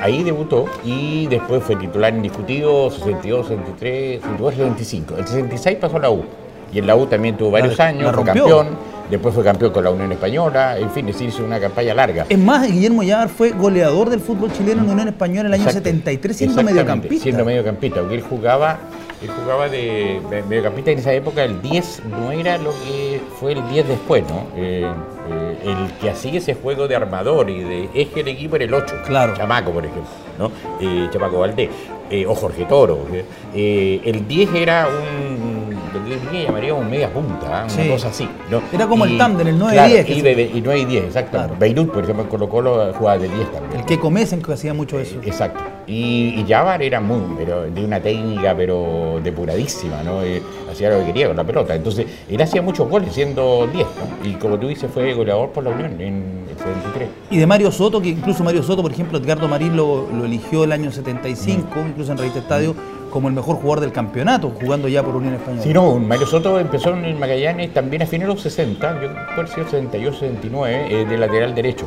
ahí 0.00 0.22
debutó 0.22 0.66
y 0.84 1.26
después 1.26 1.62
fue 1.62 1.76
titular 1.76 2.14
indiscutido, 2.14 2.90
62, 2.90 3.48
63, 3.48 4.22
62, 4.22 4.54
65. 4.54 5.14
El 5.18 5.26
66 5.26 5.78
pasó 5.80 5.96
a 5.96 6.00
la 6.00 6.10
U. 6.10 6.24
Y 6.72 6.78
en 6.78 6.86
la 6.86 6.96
U 6.96 7.06
también 7.06 7.36
tuvo 7.36 7.50
varios 7.50 7.78
años, 7.80 8.14
fue 8.14 8.24
campeón. 8.24 8.92
Después 9.10 9.34
fue 9.34 9.44
campeón 9.44 9.72
con 9.72 9.84
la 9.84 9.90
Unión 9.90 10.10
Española, 10.10 10.78
en 10.78 10.90
fin, 10.90 11.06
es 11.06 11.20
hizo 11.20 11.44
una 11.44 11.60
campaña 11.60 11.92
larga. 11.92 12.24
Es 12.30 12.38
más, 12.38 12.66
Guillermo 12.66 13.02
Llávar 13.02 13.28
fue 13.28 13.50
goleador 13.50 14.08
del 14.08 14.20
fútbol 14.20 14.50
chileno 14.52 14.80
en 14.80 14.86
la 14.86 14.92
Unión 14.94 15.08
Española 15.08 15.40
en 15.40 15.54
el 15.54 15.60
año 15.60 15.70
73, 15.70 16.34
siendo 16.34 16.62
mediocampista. 16.62 17.22
Siendo 17.22 17.44
mediocampista, 17.44 18.00
porque 18.00 18.14
él 18.14 18.22
jugaba 18.22 18.78
él 19.22 19.30
jugaba 19.30 19.68
de 19.68 20.20
mediocampista 20.48 20.90
en 20.90 20.98
esa 20.98 21.12
época, 21.12 21.44
el 21.44 21.62
10 21.62 22.02
no 22.06 22.32
era 22.32 22.58
lo 22.58 22.70
que 22.84 23.20
fue 23.38 23.52
el 23.52 23.68
10 23.68 23.88
después, 23.88 24.24
¿no? 24.28 24.46
Eh, 24.56 24.84
eh, 25.30 25.58
el 25.64 25.92
que 26.00 26.10
hacía 26.10 26.38
ese 26.38 26.54
juego 26.54 26.88
de 26.88 26.96
armador 26.96 27.48
y 27.48 27.62
de 27.62 27.88
eje 27.94 28.24
del 28.24 28.28
equipo 28.28 28.56
era 28.56 28.64
el 28.64 28.74
8. 28.74 28.96
Claro. 29.06 29.34
Chamaco, 29.36 29.70
por 29.70 29.84
ejemplo, 29.84 30.10
¿no? 30.38 30.50
Eh, 30.80 31.08
Chamaco 31.12 31.38
Valdés. 31.38 31.70
o 32.26 32.34
Jorge 32.34 32.64
Toro. 32.66 33.06
el 33.54 34.28
10 34.28 34.54
era 34.54 34.88
un, 34.88 35.70
lo 35.94 36.30
que 36.30 36.44
llamaría 36.44 36.74
un 36.74 36.90
media 36.90 37.12
punta, 37.12 37.66
una 37.72 37.88
cosa 37.88 38.08
así. 38.08 38.28
¿no? 38.50 38.60
Era 38.72 38.86
como 38.86 39.04
el 39.04 39.16
tándem, 39.16 39.48
el 39.48 39.58
9 39.58 39.76
y 39.76 40.02
10. 40.02 40.54
Y, 40.54 40.60
9 40.60 40.78
y 40.80 40.84
10, 40.84 41.04
exacto. 41.04 41.38
Beirut, 41.58 41.90
por 41.92 42.02
ejemplo, 42.02 42.24
en 42.24 42.28
Colo 42.28 42.48
Colo 42.48 42.92
jugaba 42.94 43.18
de 43.18 43.28
10 43.28 43.52
también. 43.52 43.80
El 43.80 43.86
que 43.86 43.98
comesen 43.98 44.42
que 44.42 44.52
hacía 44.52 44.74
mucho 44.74 44.98
eso. 44.98 45.16
exacto. 45.22 45.71
Y, 45.92 46.44
y 46.48 46.52
era 46.52 47.00
muy, 47.00 47.20
pero 47.36 47.70
de 47.70 47.84
una 47.84 48.00
técnica 48.00 48.54
pero 48.56 49.20
depuradísima, 49.22 50.02
¿no? 50.02 50.22
Eh, 50.22 50.40
hacía 50.70 50.88
lo 50.88 51.00
que 51.00 51.06
quería 51.06 51.28
con 51.28 51.36
la 51.36 51.44
pelota. 51.44 51.74
Entonces, 51.74 52.06
él 52.30 52.40
hacía 52.40 52.62
muchos 52.62 52.88
goles 52.88 53.12
siendo 53.12 53.68
10, 53.70 53.86
¿no? 53.86 54.28
Y 54.28 54.32
como 54.34 54.58
tú 54.58 54.68
dices, 54.68 54.90
fue 54.90 55.12
goleador 55.12 55.50
por 55.50 55.64
la 55.64 55.70
Unión 55.70 56.00
en 56.00 56.46
el 56.48 56.56
73. 56.56 57.08
Y 57.30 57.36
de 57.36 57.46
Mario 57.46 57.70
Soto, 57.70 58.00
que 58.00 58.08
incluso 58.08 58.42
Mario 58.42 58.62
Soto, 58.62 58.80
por 58.80 58.90
ejemplo, 58.90 59.18
Edgardo 59.18 59.48
Marín 59.48 59.76
lo, 59.76 60.08
eligió 60.24 60.64
el 60.64 60.72
año 60.72 60.90
75, 60.90 61.68
mm. 61.74 61.88
incluso 61.88 62.12
en 62.12 62.18
Revista 62.18 62.38
Estadio, 62.38 62.74
como 63.10 63.28
el 63.28 63.34
mejor 63.34 63.56
jugador 63.56 63.80
del 63.80 63.92
campeonato, 63.92 64.50
jugando 64.58 64.88
ya 64.88 65.02
por 65.02 65.14
Unión 65.14 65.34
Española. 65.34 65.62
Sí, 65.62 65.74
no, 65.74 65.98
Mario 65.98 66.26
Soto 66.26 66.58
empezó 66.58 66.94
en 66.94 67.04
el 67.04 67.16
Magallanes 67.16 67.74
también 67.74 68.00
a 68.00 68.06
finales 68.06 68.28
de 68.28 68.34
los 68.34 68.42
60, 68.42 69.02
yo 69.02 69.08
creo 69.34 69.44
que 69.44 69.52
68, 69.52 70.12
69, 70.20 70.86
eh, 70.88 71.04
de 71.04 71.18
lateral 71.18 71.54
derecho 71.54 71.86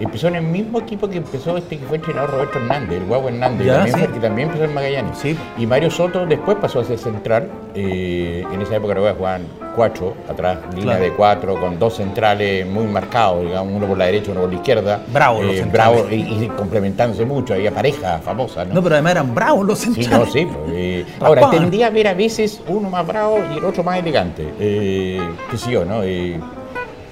empezó 0.00 0.28
en 0.28 0.36
el 0.36 0.42
mismo 0.42 0.80
equipo 0.80 1.08
que 1.08 1.18
empezó 1.18 1.56
este 1.56 1.78
que 1.78 1.86
fue 1.86 1.96
entrenador 1.96 2.30
Roberto 2.30 2.58
Hernández, 2.58 2.98
el 2.98 3.06
Guagua 3.06 3.30
Hernández, 3.30 3.94
que 4.12 4.20
también 4.20 4.48
empezó 4.48 4.64
en 4.64 4.74
Magallanes. 4.74 5.18
Y 5.58 5.66
Mario 5.66 5.90
Soto 5.90 6.26
después 6.26 6.56
pasó 6.60 6.80
a 6.80 6.84
ser 6.84 6.98
central. 6.98 7.48
Eh, 7.74 8.44
en 8.52 8.60
esa 8.60 8.76
época 8.76 8.92
a 8.92 9.14
jugaban 9.14 9.46
cuatro 9.74 10.14
atrás, 10.28 10.58
línea 10.74 10.98
de 10.98 11.10
cuatro, 11.12 11.58
con 11.58 11.78
dos 11.78 11.96
centrales 11.96 12.66
muy 12.66 12.84
marcados, 12.84 13.46
digamos, 13.46 13.72
uno 13.74 13.86
por 13.86 13.96
la 13.96 14.06
derecha, 14.06 14.32
uno 14.32 14.42
por 14.42 14.50
la 14.50 14.56
izquierda. 14.56 15.02
Bravo, 15.10 15.42
eh, 15.42 15.64
bravo 15.72 16.06
y, 16.10 16.48
complementándose 16.48 17.24
mucho, 17.24 17.54
había 17.54 17.70
pareja 17.70 18.18
famosa, 18.18 18.66
¿no? 18.66 18.74
No, 18.74 18.82
pero 18.82 18.96
además 18.96 19.12
eran 19.12 19.34
bravos 19.34 19.66
los 19.66 19.78
centrales. 19.78 20.32
Sí, 20.32 20.44
no, 20.44 20.50
sí. 20.50 20.54
Pues, 20.66 20.72
eh, 20.74 21.06
ahora, 21.20 21.48
tendría 21.50 21.86
a 21.86 21.90
ver 21.90 22.08
a 22.08 22.14
veces 22.14 22.60
uno 22.68 22.90
más 22.90 23.06
bravo 23.06 23.38
y 23.54 23.58
el 23.58 23.64
otro 23.64 23.82
más 23.82 23.98
elegante. 23.98 24.46
qué 24.58 25.56
sé 25.56 25.70
yo, 25.70 25.84
¿no? 25.86 26.02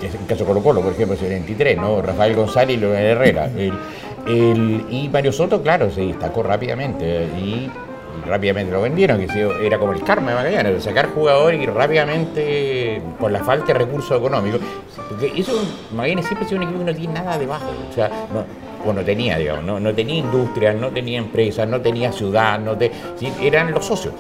En 0.03 0.27
caso 0.27 0.45
Colo 0.45 0.63
Colo, 0.63 0.81
por 0.81 0.93
ejemplo, 0.93 1.15
es 1.15 1.23
el 1.23 1.31
23, 1.31 1.77
¿no? 1.77 2.01
Rafael 2.03 2.35
González 2.35 2.77
y 2.77 2.81
Leonel 2.81 3.07
Herrera. 3.07 3.51
El, 4.27 4.85
y 4.91 5.09
Mario 5.13 5.33
Soto, 5.33 5.63
claro, 5.63 5.91
se 5.91 6.03
destacó 6.03 6.43
rápidamente 6.43 7.25
y, 7.39 7.71
rápidamente 8.27 8.73
lo 8.73 8.83
vendieron, 8.83 9.19
que 9.27 9.67
era 9.67 9.79
como 9.79 9.93
el 9.93 10.03
karma 10.03 10.31
de 10.31 10.37
Magallanes, 10.37 10.85
sacar 10.85 11.09
jugadores 11.09 11.61
y 11.61 11.67
rápidamente, 11.67 13.03
por 13.19 13.31
la 13.31 13.43
falta 13.43 13.73
de 13.73 13.75
recursos 13.75 14.17
económicos, 14.17 14.61
porque 15.09 15.33
eso, 15.37 15.53
Magallanes 15.95 16.27
siempre 16.27 16.45
ha 16.45 16.49
sido 16.49 16.61
un 16.61 16.69
equipo 16.69 16.85
que 16.85 16.93
no 16.93 16.97
tiene 16.97 17.15
nada 17.15 17.39
debajo, 17.39 17.67
o 17.89 17.93
sea, 17.93 18.09
no, 18.33 18.45
o 18.85 18.93
no 18.93 19.03
tenía, 19.03 19.39
digamos, 19.39 19.65
no, 19.65 19.81
no 19.81 19.95
tenía 19.95 20.17
industria, 20.17 20.73
no 20.73 20.89
tenía 20.89 21.19
empresas, 21.19 21.69
no 21.69 21.81
tenía 21.81 22.13
ciudad, 22.13 22.59
no 22.59 22.77
eran 23.43 23.73
los 23.73 23.85
socios, 23.85 24.15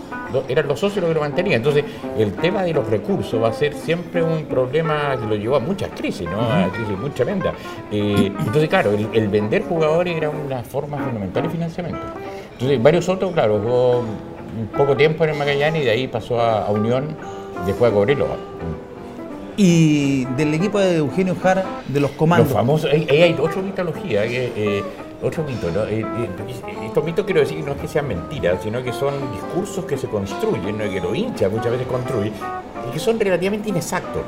eran 0.48 0.68
los 0.68 0.78
socios 0.78 1.02
los 1.02 1.10
que 1.10 1.14
lo 1.14 1.20
mantenían. 1.20 1.58
Entonces, 1.58 1.84
el 2.18 2.32
tema 2.34 2.62
de 2.62 2.74
los 2.74 2.86
recursos 2.88 3.42
va 3.42 3.48
a 3.48 3.52
ser 3.52 3.74
siempre 3.74 4.22
un 4.22 4.44
problema 4.44 5.16
que 5.18 5.26
lo 5.26 5.34
llevó 5.34 5.56
a 5.56 5.60
muchas 5.60 5.90
crisis, 5.90 6.28
¿no? 6.28 6.40
A 6.40 6.68
crisis 6.72 6.98
muy 6.98 7.10
tremendas. 7.10 7.54
Eh, 7.90 8.32
entonces, 8.38 8.68
claro, 8.68 8.92
el, 8.92 9.28
vender 9.28 9.62
jugadores 9.62 10.16
era 10.16 10.30
una 10.30 10.62
forma 10.62 10.98
fundamental 10.98 11.42
de 11.44 11.48
financiamiento. 11.48 12.02
Entonces, 12.52 12.82
varios 12.82 13.08
otros, 13.08 13.32
claro, 13.32 13.60
jugó 13.62 14.04
poco 14.76 14.96
tiempo 14.96 15.24
en 15.24 15.30
el 15.30 15.36
Magallanes 15.36 15.82
y 15.82 15.84
de 15.84 15.90
ahí 15.90 16.08
pasó 16.08 16.40
a, 16.40 16.68
Unión, 16.70 17.16
después 17.66 17.90
a 17.90 17.94
Cobreloa 17.94 18.36
y 19.62 20.24
del 20.38 20.54
equipo 20.54 20.78
de 20.78 20.96
Eugenio 20.96 21.36
Jara, 21.42 21.82
de 21.86 22.00
los 22.00 22.12
comandos. 22.12 22.48
Los 22.48 22.56
famosos, 22.56 22.90
ahí 22.90 23.06
hay, 23.10 23.36
otra 23.38 23.60
mitología, 23.60 24.24
eh, 24.24 24.82
otro 25.22 25.44
mito. 25.44 25.70
¿no? 25.70 25.82
Eh, 25.82 26.00
eh, 26.00 26.86
estos 26.86 27.04
mitos 27.04 27.26
quiero 27.26 27.40
decir 27.40 27.58
que 27.58 27.64
no 27.64 27.72
es 27.72 27.78
que 27.82 27.86
sean 27.86 28.08
mentiras, 28.08 28.62
sino 28.62 28.82
que 28.82 28.90
son 28.90 29.12
discursos 29.32 29.84
que 29.84 29.98
se 29.98 30.08
construyen, 30.08 30.78
¿no? 30.78 30.90
que 30.90 30.98
lo 30.98 31.14
hincha 31.14 31.50
muchas 31.50 31.72
veces 31.72 31.86
construye, 31.86 32.32
y 32.88 32.90
que 32.90 32.98
son 32.98 33.20
relativamente 33.20 33.68
inexactos. 33.68 34.22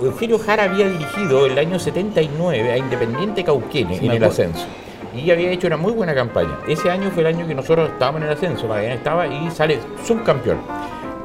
Eugenio 0.00 0.38
Jara 0.38 0.62
había 0.62 0.88
dirigido 0.88 1.44
el 1.44 1.58
año 1.58 1.78
79 1.78 2.72
a 2.72 2.78
Independiente 2.78 3.44
Cauquenes 3.44 4.00
en 4.00 4.12
el 4.12 4.24
ascenso. 4.24 4.64
y 5.14 5.30
había 5.30 5.50
hecho 5.50 5.66
una 5.66 5.76
muy 5.76 5.92
buena 5.92 6.14
campaña. 6.14 6.56
Ese 6.66 6.90
año 6.90 7.10
fue 7.10 7.20
el 7.20 7.26
año 7.36 7.46
que 7.46 7.54
nosotros 7.54 7.90
estábamos 7.90 8.22
en 8.22 8.28
el 8.28 8.32
ascenso, 8.32 8.66
Magallanes 8.66 8.96
estaba 8.96 9.26
y 9.26 9.50
sale 9.50 9.78
subcampeón. 10.06 10.79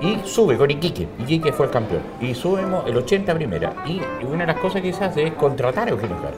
Y 0.05 0.19
sube 0.23 0.55
con 0.55 0.69
Iquique, 0.69 1.07
Iquique 1.17 1.51
fue 1.51 1.65
el 1.65 1.71
campeón. 1.71 2.03
Y 2.21 2.35
subimos 2.35 2.87
el 2.87 2.95
80 2.95 3.33
primera. 3.33 3.73
Y 3.87 3.99
una 4.23 4.45
de 4.45 4.53
las 4.53 4.57
cosas 4.57 4.83
que 4.83 4.93
se 4.93 5.03
hace 5.03 5.23
es 5.23 5.33
contratar 5.33 5.87
a 5.87 5.91
Eugenio 5.91 6.15
Jara. 6.17 6.37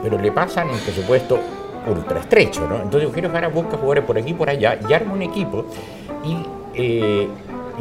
pero 0.00 0.16
le 0.16 0.30
pasan 0.30 0.70
un 0.70 0.78
presupuesto 0.78 1.40
ultra 1.88 2.20
estrecho, 2.20 2.68
¿no? 2.68 2.76
Entonces 2.76 3.02
Eugenio 3.02 3.30
Jara 3.30 3.48
busca 3.48 3.72
jugadores 3.72 4.04
por 4.04 4.16
aquí 4.16 4.30
y 4.30 4.34
por 4.34 4.48
allá 4.48 4.78
y 4.88 4.92
arma 4.92 5.14
un 5.14 5.22
equipo 5.22 5.66
y 6.24 6.36
eh, 6.74 7.28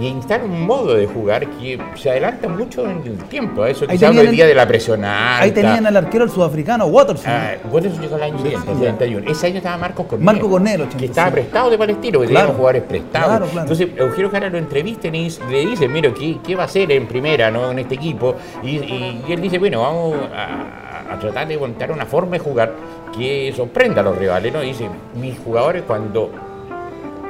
y 0.01 0.07
instala 0.07 0.45
un 0.45 0.65
modo 0.65 0.95
de 0.95 1.05
jugar 1.05 1.47
que 1.47 1.79
se 1.95 2.09
adelanta 2.09 2.47
mucho 2.47 2.89
en 2.89 3.03
el 3.05 3.17
tiempo. 3.25 3.63
Eso 3.65 3.85
que 3.85 3.99
se 3.99 4.05
habla 4.05 4.21
hoy 4.21 4.27
día 4.29 4.47
de 4.47 4.55
la 4.55 4.67
presión 4.67 5.05
alta. 5.05 5.43
Ahí 5.43 5.51
tenían 5.51 5.85
al 5.85 5.95
arquero 5.95 6.23
el 6.23 6.31
sudafricano, 6.31 6.87
Watterson. 6.87 7.31
Ah, 7.31 7.53
Watterson 7.71 8.01
llegó 8.01 8.15
el 8.15 8.23
año 8.23 8.37
siguiente, 8.39 8.71
el 8.71 8.79
31. 8.79 9.29
Ese 9.29 9.47
año 9.47 9.57
estaba 9.57 9.77
Marcos 9.77 10.07
Cornel. 10.07 10.25
Marco 10.25 10.49
Cornel, 10.49 10.87
Que 10.97 11.05
estaba 11.05 11.29
prestado 11.29 11.69
de 11.69 11.77
Palestino, 11.77 12.17
porque 12.17 12.31
claro. 12.31 12.53
jugadores 12.53 12.81
prestados. 12.81 13.49
Entonces, 13.55 13.89
Eugenio 13.95 14.31
Jara 14.31 14.49
lo 14.49 14.57
entrevista 14.57 15.07
y 15.07 15.11
le 15.11 15.65
dice, 15.67 15.87
mira, 15.87 16.11
¿qué, 16.11 16.39
¿qué, 16.43 16.55
va 16.55 16.63
a 16.63 16.65
hacer 16.65 16.91
en 16.91 17.05
primera, 17.07 17.51
no 17.51 17.69
en 17.69 17.77
este 17.77 17.93
equipo? 17.93 18.35
Y, 18.63 18.77
y, 18.77 19.23
él 19.29 19.39
dice, 19.39 19.59
bueno, 19.59 19.81
vamos 19.81 20.17
a, 20.35 21.13
a, 21.13 21.19
tratar 21.19 21.47
de 21.47 21.59
montar 21.59 21.91
una 21.91 22.07
forma 22.07 22.31
de 22.31 22.39
jugar 22.39 22.73
que 23.15 23.53
sorprenda 23.55 24.01
a 24.01 24.03
los 24.03 24.17
rivales, 24.17 24.51
¿no? 24.51 24.61
dice, 24.61 24.89
mis 25.13 25.37
jugadores 25.37 25.83
cuando 25.85 26.31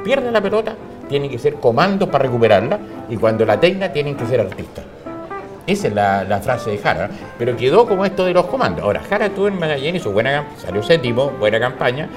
pierden 0.05 0.31
la 0.31 0.41
pelota 0.41 0.75
tienen 1.11 1.29
que 1.29 1.37
ser 1.37 1.55
comandos 1.55 2.07
para 2.09 2.23
recuperarla 2.23 2.79
y 3.09 3.17
cuando 3.17 3.45
la 3.45 3.59
tenga 3.59 3.91
tienen 3.91 4.15
que 4.15 4.25
ser 4.25 4.39
artistas. 4.39 4.85
Esa 5.67 5.87
es 5.89 5.93
la, 5.93 6.39
frase 6.41 6.71
de 6.71 6.77
Jara, 6.79 7.09
pero 7.37 7.55
quedó 7.55 7.85
como 7.85 8.05
esto 8.05 8.25
de 8.25 8.33
los 8.33 8.45
comandos. 8.45 8.83
Ahora, 8.83 9.01
Jara 9.07 9.29
tuvo 9.29 9.47
en 9.47 9.59
Magallanes 9.59 10.01
su 10.01 10.11
buena 10.11 10.45
salió 10.57 10.81
séptimo, 10.81 11.29
buena 11.31 11.59
campaña, 11.59 12.09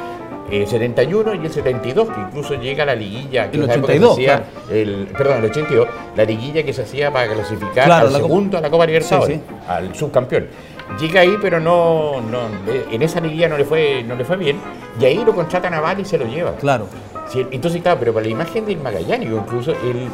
el 0.51 0.67
71 0.67 1.35
y 1.35 1.47
el 1.47 1.53
72, 1.53 2.09
que 2.09 2.21
incluso 2.21 2.55
llega 2.55 2.85
a 2.85 2.87
la 2.87 2.95
liguilla. 2.95 3.51
Que 3.51 3.57
el 3.57 3.65
82. 3.65 4.19
el, 4.71 5.09
perdón, 5.17 5.39
el 5.39 5.51
82, 5.51 5.89
la 6.17 6.25
liguilla 6.25 6.63
que 6.63 6.73
se 6.73 6.83
hacía 6.83 7.13
para 7.13 7.33
clasificar 7.33 7.91
al 7.91 8.13
segundo 8.13 8.59
a 8.59 8.61
la 8.61 8.71
Copa 8.71 8.87
Libertadores, 8.87 9.41
al 9.69 9.95
subcampeón. 9.95 10.47
Llega 11.01 11.23
ahí, 11.23 11.37
pero 11.43 11.59
no, 11.59 12.21
no, 12.21 12.43
en 12.91 13.03
esa 13.03 13.21
liguilla 13.21 13.49
no 13.49 13.59
le 13.59 13.65
fue, 13.65 14.05
no 14.05 14.15
le 14.15 14.25
fue 14.25 14.37
bien, 14.37 14.59
y 15.01 15.05
ahí 15.05 15.25
lo 15.25 15.35
contratan 15.35 15.75
a 15.75 15.81
Val 15.81 15.99
y 15.99 16.05
se 16.05 16.17
lo 16.17 16.27
lleva. 16.27 16.55
Claro 16.57 16.87
entonces, 17.51 17.83
claro, 17.83 17.99
pero 17.99 18.13
para 18.13 18.27
la 18.27 18.33
imagen 18.33 18.67
del 18.67 18.79
Magallanes, 18.79 19.29
incluso 19.31 19.73
el, 19.73 20.09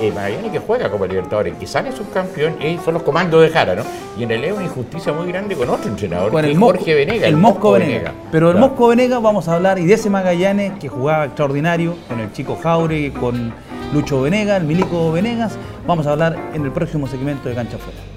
el, 0.00 0.12
Magallanes 0.12 0.52
que 0.52 0.58
juega 0.58 0.90
como 0.90 1.06
Libertadores, 1.06 1.56
que 1.56 1.66
sale 1.66 1.92
subcampeón, 1.92 2.56
eh, 2.60 2.78
son 2.84 2.94
los 2.94 3.02
comandos 3.02 3.42
de 3.42 3.50
Jara, 3.50 3.74
¿no? 3.74 3.82
Y 4.18 4.22
en 4.22 4.28
realidad 4.28 4.52
es 4.52 4.56
una 4.58 4.66
injusticia 4.66 5.12
muy 5.12 5.28
grande 5.28 5.54
con 5.56 5.70
otro 5.70 5.90
entrenador, 5.90 6.30
con 6.30 6.44
el 6.44 6.56
Jorge 6.58 6.94
Venega. 6.94 7.26
El, 7.26 7.36
Mosco 7.36 7.72
Venega. 7.72 8.12
Pero 8.30 8.50
el 8.50 8.58
Mosco 8.58 8.88
Venega 8.88 9.18
vamos 9.18 9.48
a 9.48 9.54
hablar, 9.54 9.78
y 9.78 9.86
de 9.86 9.94
ese 9.94 10.10
Magallanes 10.10 10.78
que 10.78 10.88
jugaba 10.88 11.26
extraordinario, 11.26 11.96
con 12.08 12.20
el 12.20 12.32
chico 12.32 12.58
Jaure, 12.62 13.12
con 13.12 13.52
Lucho 13.92 14.22
Venega, 14.22 14.56
el 14.56 14.64
Milico 14.64 15.12
Venegas, 15.12 15.56
vamos 15.86 16.06
a 16.06 16.12
hablar 16.12 16.36
en 16.54 16.64
el 16.64 16.72
próximo 16.72 17.06
segmento 17.06 17.48
de 17.48 17.54
Cancha 17.54 17.78
Fuera. 17.78 18.07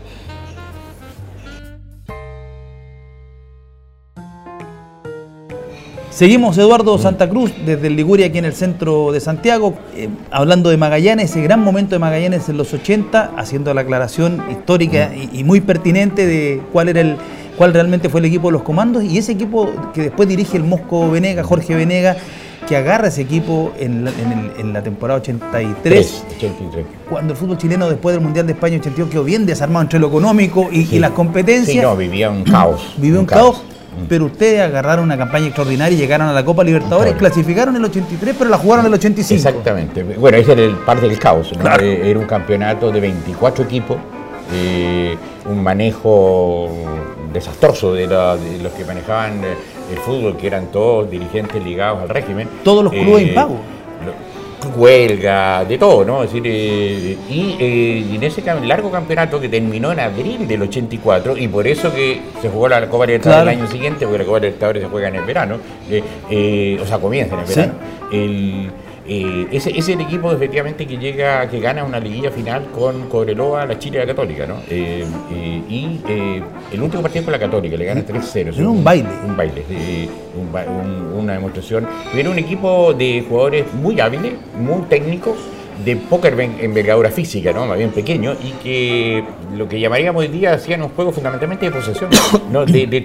Seguimos 6.12 6.58
Eduardo 6.58 6.97
Santa 6.97 7.30
Cruz 7.30 7.54
desde 7.65 7.89
Liguria 7.89 8.26
aquí 8.26 8.38
en 8.38 8.43
el 8.43 8.54
centro 8.54 9.13
de 9.13 9.21
Santiago, 9.21 9.76
eh, 9.95 10.10
hablando 10.30 10.69
de 10.69 10.76
Magallanes, 10.76 11.32
ese 11.32 11.41
gran 11.41 11.62
momento 11.62 11.95
de 11.95 12.00
Magallanes 12.00 12.50
en 12.50 12.58
los 12.58 12.74
80, 12.74 13.32
haciendo 13.38 13.74
la 13.74 13.82
aclaración 13.82 14.43
histórica 14.52 15.13
y, 15.15 15.45
muy 15.45 15.62
pertinente 15.62 16.26
de 16.26 16.62
cuál 16.74 16.89
era 16.89 17.00
el 17.00 17.15
cuál 17.58 17.74
realmente 17.74 18.10
fue 18.10 18.19
el 18.19 18.26
equipo 18.26 18.50
de 18.50 18.54
los 18.54 18.63
comandos 18.63 19.04
y 19.04 19.17
ese 19.17 19.32
equipo 19.32 19.71
que 19.93 20.02
después 20.04 20.28
dirige 20.28 20.58
el 20.58 20.63
Mosco 20.63 21.10
Venega, 21.10 21.43
Jorge 21.43 21.76
Venega, 21.76 22.17
que 22.67 22.76
agarra 22.76 23.08
ese 23.08 23.21
equipo 23.21 23.71
en 23.80 24.04
la, 24.74 24.84
temporada 24.84 25.19
83, 25.19 26.24
cuando 27.10 27.34
el 27.34 27.39
fútbol 27.39 27.58
chileno 27.58 27.89
después 27.89 28.15
del 28.15 28.24
Mundial 28.24 28.45
de 28.47 28.54
España 28.54 28.78
82 28.78 29.10
quedó 29.10 29.24
bien 29.24 29.45
desarmado 29.45 29.84
entre 29.84 30.00
lo 30.00 30.08
económico 30.08 30.67
y, 30.71 31.00
las 31.00 31.12
competencias. 31.12 31.78
Sí, 31.78 31.82
no, 31.82 31.95
vivía 31.95 32.30
un 32.30 32.43
caos. 32.43 32.95
Vivía 32.97 33.19
un, 33.19 33.26
caos. 33.26 33.63
Pero 34.08 34.25
ustedes 34.25 34.62
agarraron 34.62 35.06
una 35.06 35.17
campaña 35.17 35.47
extraordinaria 35.47 35.97
y 35.97 35.99
llegaron 35.99 36.27
a 36.27 36.34
la 36.34 36.45
Copa 36.45 36.63
Libertadores, 36.63 37.13
clasificaron 37.15 37.75
el 37.75 37.84
83, 37.86 38.36
pero 38.38 38.49
la 38.49 38.58
jugaron 38.58 38.86
el 38.86 38.93
85. 38.93 39.36
Exactamente. 39.36 40.04
Bueno, 40.04 40.38
ese 40.38 40.54
era 40.54 40.62
el 40.62 40.75
parte 40.75 41.08
del 41.08 41.19
caos. 41.19 41.51
Eh, 41.82 42.01
era 42.06 42.19
un 42.19 42.25
campeonato 42.25 42.91
de 42.91 42.99
24 42.99 43.65
equipos, 43.65 43.97
eh, 44.54 45.15
un 45.45 45.62
manejo 45.62 46.69
desastroso 47.34 47.93
de, 47.93 48.08
los 48.08 48.71
que 48.73 48.86
manejaban 48.86 49.43
eh, 49.43 49.56
el 49.91 49.97
fútbol, 49.97 50.38
que 50.38 50.47
eran 50.47 50.67
todos 50.67 51.10
dirigentes 51.10 51.63
ligados 51.63 52.01
al 52.01 52.10
régimen. 52.10 52.47
Todos 52.63 52.84
los 52.84 52.93
clubes 52.93 53.27
impagos 53.27 53.58
huelga, 54.69 55.65
de 55.65 55.78
todo, 55.78 56.06
¿no? 56.06 56.24
Es 56.24 56.32
decir, 56.32 56.43
eh, 56.47 57.17
eh, 57.30 58.06
y, 58.10 58.15
en 58.15 58.24
ese 58.24 58.43
largo 58.63 58.91
campeonato 58.91 59.39
que 59.39 59.50
terminó 59.50 59.91
en 59.91 60.00
abril 60.00 60.47
del 60.47 60.62
84, 60.63 61.38
y 61.38 61.47
por 61.47 61.67
eso 61.67 61.93
que 61.93 62.21
se 62.41 62.50
jugó 62.50 62.67
la 62.67 62.88
Copa 62.88 63.06
Libertadores 63.06 63.54
el 63.54 63.60
año 63.60 63.71
siguiente, 63.71 64.06
porque 64.06 64.19
la 64.19 64.26
Copa 64.26 64.39
Libertadores 64.39 64.84
se 64.84 64.89
juega 64.89 65.08
en 65.08 65.15
el 65.15 65.24
verano, 65.24 65.58
eh, 65.89 66.80
o 66.82 66.86
sea, 66.86 67.00
comienza 67.00 67.36
en 67.36 67.41
el 67.41 67.47
verano. 67.47 67.74
El, 68.12 68.71
eh, 69.08 69.48
ese, 69.52 69.78
es 69.78 69.90
el 69.90 70.02
equipo 70.02 70.32
efectivamente 70.32 70.86
que 70.86 70.98
llega, 70.98 71.50
que 71.50 71.60
gana 71.60 71.84
una 71.84 72.00
liguilla 72.00 72.32
final 72.32 72.68
con 72.72 73.10
Cobreloa, 73.10 73.66
la 73.66 73.80
Chile 73.80 73.98
y 73.98 74.02
la 74.02 74.08
Católica, 74.08 74.46
¿no? 74.46 74.56
Eh, 74.70 75.06
eh, 75.32 75.62
y 75.70 76.00
el 76.72 76.82
último 76.82 77.02
partido 77.02 77.26
con 77.26 77.32
la 77.32 77.40
Católica, 77.40 77.76
le 77.78 77.86
gana 77.86 78.06
3-0. 78.06 78.56
Era 78.56 78.70
un 78.70 78.84
baile. 78.84 79.10
Un 79.28 79.36
baile, 79.36 79.64
una 81.18 81.34
demostración. 81.34 81.88
Era 82.16 82.30
un 82.30 82.38
equipo 82.38 82.94
de 82.94 83.26
jugadores 83.28 83.74
muy 83.74 84.00
hábiles, 84.00 84.34
muy 84.60 84.82
técnicos, 84.84 85.38
de 85.84 85.96
poca 85.96 86.30
envergadura 86.30 87.10
física, 87.10 87.52
¿no? 87.54 87.65
más 87.65 87.78
bien 87.78 87.91
pequeño, 87.91 88.36
y 88.44 88.52
que 88.63 89.24
lo 89.56 89.67
que 89.67 89.80
llamaríamos 89.80 90.22
hoy 90.22 90.28
día 90.28 90.54
hacían 90.54 90.82
un 90.84 90.89
juego 90.89 91.12
fundamentalmente 91.12 91.65
de 91.65 91.72
posesión. 91.72 92.10
¿no? 92.52 92.65
De, 92.65 92.88
de 92.88 93.02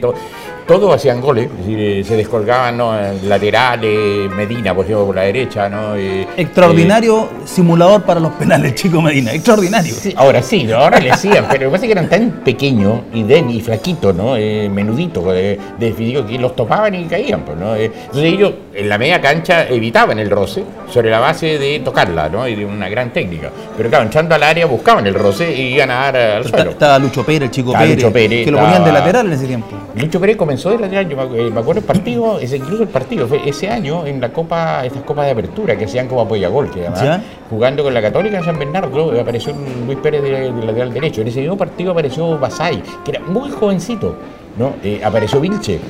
todos 0.66 0.94
hacían 0.94 1.20
goles, 1.20 1.48
eh, 1.68 2.02
se 2.04 2.16
descolgaban 2.16 2.76
¿no? 2.76 2.92
laterales, 3.24 4.30
Medina, 4.32 4.74
por 4.74 4.84
ejemplo, 4.84 5.06
por 5.06 5.14
la 5.14 5.22
derecha. 5.22 5.68
¿no? 5.68 5.94
Extraordinario 5.96 7.22
eh, 7.22 7.28
simulador 7.44 8.02
para 8.02 8.18
los 8.18 8.32
penales, 8.32 8.74
chico 8.74 9.00
Medina, 9.00 9.32
extraordinario. 9.32 9.94
ahora 10.16 10.42
sí, 10.42 10.70
ahora 10.72 10.98
le 10.98 11.10
decían, 11.10 11.46
pero 11.48 11.64
lo 11.64 11.70
que 11.70 11.72
pasa 11.72 11.84
es 11.84 11.88
que 11.88 11.92
eran 11.92 12.08
tan 12.08 12.30
pequeños 12.44 13.00
y, 13.14 13.22
den, 13.22 13.48
y 13.50 13.60
flaquitos, 13.60 14.14
¿no? 14.14 14.36
Eh, 14.36 14.68
menuditos, 14.68 15.24
de, 15.26 15.58
que 15.78 16.38
los 16.38 16.56
topaban 16.56 16.94
y 16.94 17.04
caían. 17.04 17.42
Pues, 17.42 17.56
¿no? 17.56 17.76
entonces 17.76 18.24
ellos 18.24 18.52
en 18.74 18.88
la 18.88 18.98
media 18.98 19.20
cancha 19.20 19.68
evitaban 19.68 20.18
el 20.18 20.30
roce 20.30 20.64
sobre 20.90 21.10
la 21.10 21.20
base 21.20 21.58
de 21.58 21.80
tocarla 21.80 22.28
¿no? 22.28 22.46
y 22.48 22.54
de 22.54 22.65
una 22.70 22.88
gran 22.88 23.12
técnica. 23.12 23.50
Pero 23.76 23.88
claro, 23.88 24.04
entrando 24.04 24.34
al 24.34 24.42
área 24.42 24.66
buscaban 24.66 25.06
el 25.06 25.14
roce 25.14 25.52
y 25.54 25.74
iban 25.74 25.90
a 25.90 25.94
dar 25.94 26.16
al 26.16 26.44
suelo. 26.44 26.70
Estaba 26.70 26.98
Lucho 26.98 27.24
Pérez, 27.24 27.42
el 27.42 27.50
chico 27.50 27.72
Pérez, 27.72 28.44
que 28.44 28.50
lo 28.50 28.58
ponían 28.58 28.84
de 28.84 28.92
lateral 28.92 29.26
en 29.26 29.32
ese 29.32 29.46
tiempo. 29.46 29.68
Lucho 29.94 30.20
Pérez 30.20 30.36
comenzó 30.36 30.70
de 30.70 30.78
lateral, 30.78 31.08
yo 31.08 31.16
me, 31.16 31.60
acuerdo 31.60 31.80
el 31.80 31.86
partido, 31.86 32.38
ese, 32.38 32.56
incluso 32.56 32.82
el 32.82 32.88
partido, 32.88 33.26
fue 33.26 33.40
ese 33.48 33.68
año 33.68 34.06
en 34.06 34.20
la 34.20 34.30
Copa, 34.30 34.84
estas 34.84 35.02
copas 35.02 35.26
de 35.26 35.32
apertura 35.32 35.76
que 35.76 35.84
hacían 35.84 36.08
como 36.08 36.20
apoyagol, 36.20 36.70
que 36.70 36.86
además, 36.86 37.20
jugando 37.48 37.82
con 37.82 37.94
la 37.94 38.02
Católica 38.02 38.38
en 38.38 38.44
San 38.44 38.58
Bernardo, 38.58 39.18
apareció 39.20 39.54
Luis 39.86 39.98
Pérez 39.98 40.22
del 40.22 40.60
de 40.60 40.66
lateral 40.66 40.92
derecho. 40.92 41.20
En 41.22 41.28
ese 41.28 41.40
mismo 41.40 41.56
partido 41.56 41.92
apareció 41.92 42.38
Basay, 42.38 42.82
que 43.04 43.12
era 43.12 43.20
muy 43.20 43.50
jovencito, 43.50 44.16
¿no? 44.58 44.74
Eh, 44.82 45.00
apareció 45.02 45.40
Vilche. 45.40 45.80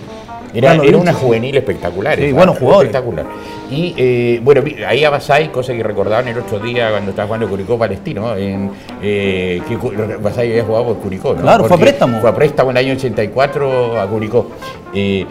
Era, 0.55 0.75
era 0.75 0.97
una 0.97 1.13
juvenil 1.13 1.57
espectacular. 1.57 2.19
Sí, 2.19 2.33
bueno, 2.33 2.55
jugador. 2.55 2.87
Espectacular. 2.87 3.27
Y 3.71 3.95
eh, 3.97 4.41
bueno, 4.43 4.63
ahí 4.87 5.05
a 5.05 5.11
Basay, 5.11 5.49
cosa 5.49 5.73
que 5.75 5.83
recordaban 5.83 6.29
el 6.29 6.39
otro 6.39 6.61
día 6.61 6.91
cuando 6.91 7.11
estaba 7.11 7.27
jugando 7.27 7.49
Curicó 7.49 7.77
Palestino, 7.77 8.37
en, 8.37 8.71
eh, 9.03 9.61
que 9.69 9.77
Basay 10.19 10.51
había 10.51 10.65
jugado 10.65 10.87
por 10.87 10.97
Curicó. 10.99 11.35
¿no? 11.35 11.43
Claro, 11.43 11.65
fue 11.65 11.77
a 11.77 11.81
préstamo. 11.81 12.21
Fue 12.21 12.31
a 12.31 12.35
préstamo 12.35 12.71
en 12.71 12.77
el 12.77 12.85
año 12.87 12.95
84 12.95 14.01
a 14.01 14.07
Curicó. 14.07 14.51
Eh, 14.95 15.27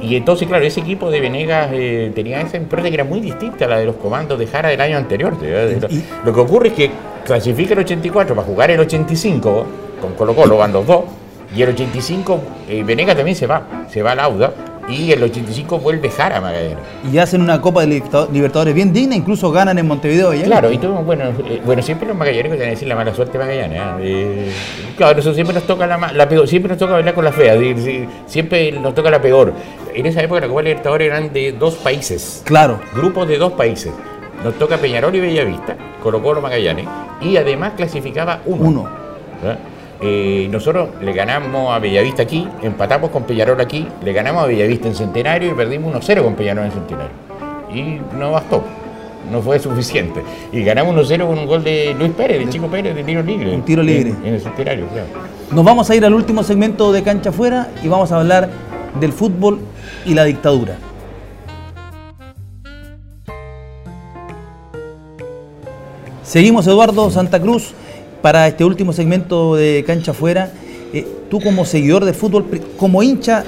y, 0.00 0.16
entonces, 0.16 0.46
claro, 0.46 0.64
ese 0.64 0.80
equipo 0.80 1.10
de 1.10 1.20
Venegas 1.20 1.70
tenía 2.14 2.40
esa 2.40 2.56
impronta 2.56 2.88
que 2.88 2.94
era 2.94 3.04
muy 3.04 3.20
distinta 3.20 3.64
a 3.64 3.68
la 3.68 3.78
de 3.78 3.86
los 3.86 3.96
comandos 3.96 4.38
de 4.38 4.46
Jara 4.46 4.68
del 4.68 4.80
año 4.80 4.96
anterior. 4.96 5.34
lo, 6.24 6.34
que 6.34 6.40
ocurre 6.40 6.68
es 6.68 6.74
que 6.74 6.90
clasifica 7.24 7.74
el 7.74 7.80
84 7.80 8.34
para 8.34 8.46
jugar 8.46 8.70
el 8.70 8.80
85 8.80 9.66
con 10.00 10.12
Colo 10.14 10.34
Colo, 10.34 10.56
van 10.56 10.72
los 10.72 10.86
dos 10.86 11.04
y 11.54 11.62
el 11.62 11.70
85, 11.70 12.40
eh, 12.68 12.82
Venegas 12.84 13.16
también 13.16 13.36
se 13.36 13.46
va, 13.46 13.62
se 13.90 14.02
va 14.02 14.12
al 14.12 14.20
Auda. 14.20 14.52
Y 14.88 15.12
el 15.12 15.22
85 15.22 15.78
vuelve 15.78 16.10
Jara 16.10 16.40
Magallanes. 16.40 16.78
Y 17.10 17.16
hacen 17.18 17.40
una 17.40 17.60
Copa 17.60 17.82
de 17.82 18.02
Libertadores 18.32 18.74
bien 18.74 18.92
digna, 18.92 19.14
incluso 19.14 19.52
ganan 19.52 19.78
en 19.78 19.86
Montevideo. 19.86 20.32
Claro, 20.44 20.72
y 20.72 20.78
todo, 20.78 20.94
bueno, 21.04 21.26
eh, 21.48 21.62
bueno, 21.64 21.82
siempre 21.82 22.08
los 22.08 22.16
magallanes 22.16 22.52
que 22.52 22.58
decir 22.58 22.88
la 22.88 22.96
mala 22.96 23.14
suerte 23.14 23.38
Magallanes. 23.38 23.80
¿ah? 23.80 23.98
Eh, 24.00 24.50
claro, 24.96 25.20
eso 25.20 25.32
siempre 25.34 25.54
nos 25.54 25.68
toca 25.68 25.86
la, 25.86 26.28
peor, 26.28 26.48
siempre 26.48 26.70
nos 26.70 26.78
toca 26.78 26.94
bailar 26.94 27.14
con 27.14 27.24
la 27.24 27.30
fea, 27.30 27.54
siempre 28.26 28.72
nos 28.72 28.92
toca 28.92 29.08
la 29.08 29.22
peor. 29.22 29.52
En 29.94 30.04
esa 30.04 30.20
época 30.20 30.40
la 30.40 30.48
Copa 30.48 30.62
de 30.62 30.68
Libertadores 30.70 31.06
eran 31.06 31.32
de 31.32 31.52
dos 31.52 31.76
países. 31.76 32.42
Claro. 32.44 32.80
Grupos 32.92 33.28
de 33.28 33.38
dos 33.38 33.52
países. 33.52 33.92
Nos 34.42 34.54
toca 34.54 34.78
Peñarol 34.78 35.14
y 35.14 35.20
Bellavista, 35.20 35.76
Colo 36.02 36.20
Colo 36.20 36.40
Magallanes, 36.40 36.86
y 37.20 37.36
además 37.36 37.74
clasificaba 37.76 38.40
uno. 38.46 38.68
Uno. 38.68 38.88
¿Ah? 39.44 39.56
Eh, 40.04 40.48
nosotros 40.50 40.88
le 41.00 41.12
ganamos 41.12 41.72
a 41.72 41.78
Bellavista 41.78 42.24
aquí, 42.24 42.48
empatamos 42.60 43.10
con 43.10 43.22
Peñarol 43.22 43.60
aquí, 43.60 43.86
le 44.04 44.12
ganamos 44.12 44.42
a 44.42 44.46
Bellavista 44.46 44.88
en 44.88 44.96
Centenario 44.96 45.52
y 45.52 45.54
perdimos 45.54 45.94
1-0 45.94 46.24
con 46.24 46.34
Peñarol 46.34 46.64
en 46.64 46.72
Centenario. 46.72 47.12
Y 47.72 48.00
no 48.18 48.32
bastó, 48.32 48.64
no 49.30 49.40
fue 49.40 49.60
suficiente. 49.60 50.20
Y 50.52 50.64
ganamos 50.64 50.96
1-0 50.96 51.24
con 51.24 51.38
un 51.38 51.46
gol 51.46 51.62
de 51.62 51.94
Luis 51.96 52.10
Pérez, 52.12 52.44
de 52.44 52.50
Chico 52.50 52.66
Pérez, 52.66 52.96
de 52.96 53.04
tiro 53.04 53.22
libre. 53.22 53.54
Un 53.54 53.62
tiro 53.62 53.82
libre. 53.82 54.10
En, 54.10 54.26
en 54.26 54.34
el 54.34 54.40
Centenario, 54.40 54.88
claro. 54.88 55.06
Nos 55.52 55.64
vamos 55.64 55.88
a 55.88 55.94
ir 55.94 56.04
al 56.04 56.14
último 56.14 56.42
segmento 56.42 56.92
de 56.92 57.04
Cancha 57.04 57.30
Fuera 57.30 57.68
y 57.84 57.86
vamos 57.86 58.10
a 58.10 58.18
hablar 58.18 58.50
del 58.98 59.12
fútbol 59.12 59.60
y 60.04 60.14
la 60.14 60.24
dictadura. 60.24 60.78
Seguimos 66.24 66.66
Eduardo 66.66 67.10
Santa 67.10 67.40
Cruz 67.40 67.74
para 68.22 68.46
este 68.48 68.64
último 68.64 68.92
segmento 68.92 69.56
de 69.56 69.84
Cancha 69.86 70.12
Fuera. 70.14 70.50
Eh, 70.94 71.06
tú 71.30 71.40
como 71.40 71.64
seguidor 71.64 72.04
de 72.04 72.12
fútbol, 72.12 72.44
como 72.76 73.02
hincha 73.02 73.44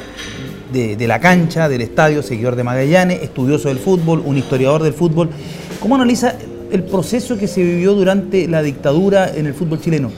de, 0.72 0.96
de 0.96 1.06
la 1.06 1.20
cancha, 1.20 1.68
del 1.68 1.82
estadio, 1.82 2.22
seguidor 2.22 2.56
de 2.56 2.64
Magallanes, 2.64 3.22
estudioso 3.22 3.68
del 3.68 3.78
fútbol, 3.78 4.22
un 4.24 4.36
historiador 4.36 4.82
del 4.82 4.92
fútbol, 4.94 5.28
¿cómo 5.80 5.94
analiza 5.94 6.34
el 6.72 6.82
proceso 6.82 7.38
que 7.38 7.46
se 7.46 7.62
vivió 7.62 7.94
durante 7.94 8.48
la 8.48 8.62
dictadura 8.62 9.30
en 9.34 9.46
el 9.46 9.54
fútbol 9.54 9.80
chileno? 9.80 10.10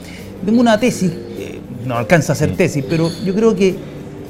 Tengo 0.44 0.60
una 0.60 0.78
tesis, 0.80 1.10
eh, 1.38 1.58
no 1.84 1.96
alcanza 1.96 2.32
a 2.32 2.36
ser 2.36 2.56
tesis, 2.56 2.84
pero 2.88 3.10
yo 3.24 3.34
creo 3.34 3.54
que 3.54 3.74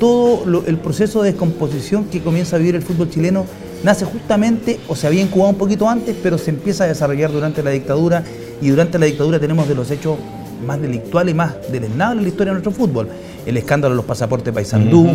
todo 0.00 0.44
lo- 0.46 0.64
el 0.66 0.78
proceso 0.78 1.22
de 1.22 1.30
descomposición 1.32 2.06
que 2.06 2.20
comienza 2.20 2.56
a 2.56 2.58
vivir 2.58 2.74
el 2.74 2.82
fútbol 2.82 3.08
chileno 3.10 3.44
nace 3.86 4.04
justamente, 4.04 4.80
o 4.88 4.96
se 4.96 5.06
había 5.06 5.22
incubado 5.22 5.50
un 5.50 5.58
poquito 5.58 5.88
antes, 5.88 6.16
pero 6.20 6.38
se 6.38 6.50
empieza 6.50 6.82
a 6.82 6.86
desarrollar 6.88 7.30
durante 7.30 7.62
la 7.62 7.70
dictadura 7.70 8.24
y 8.60 8.68
durante 8.70 8.98
la 8.98 9.06
dictadura 9.06 9.38
tenemos 9.38 9.68
de 9.68 9.76
los 9.76 9.88
hechos 9.92 10.18
más 10.66 10.82
delictuales, 10.82 11.36
más 11.36 11.54
deleznables 11.70 12.18
en 12.18 12.22
la 12.24 12.28
historia 12.28 12.52
de 12.52 12.60
nuestro 12.60 12.72
fútbol. 12.72 13.08
El 13.46 13.56
escándalo 13.56 13.94
de 13.94 13.98
los 13.98 14.04
pasaportes 14.04 14.52
Paysandú, 14.52 15.06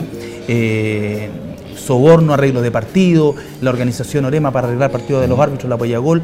eh, 0.47 1.29
soborno, 1.75 2.33
arreglo 2.33 2.61
de 2.61 2.71
partido, 2.71 3.35
la 3.59 3.71
organización 3.71 4.23
Orema 4.23 4.51
para 4.51 4.67
arreglar 4.67 4.89
partidos 4.89 5.21
de 5.21 5.27
los 5.27 5.37
árbitros, 5.37 5.69
la 5.69 5.77
Pollagol, 5.77 6.21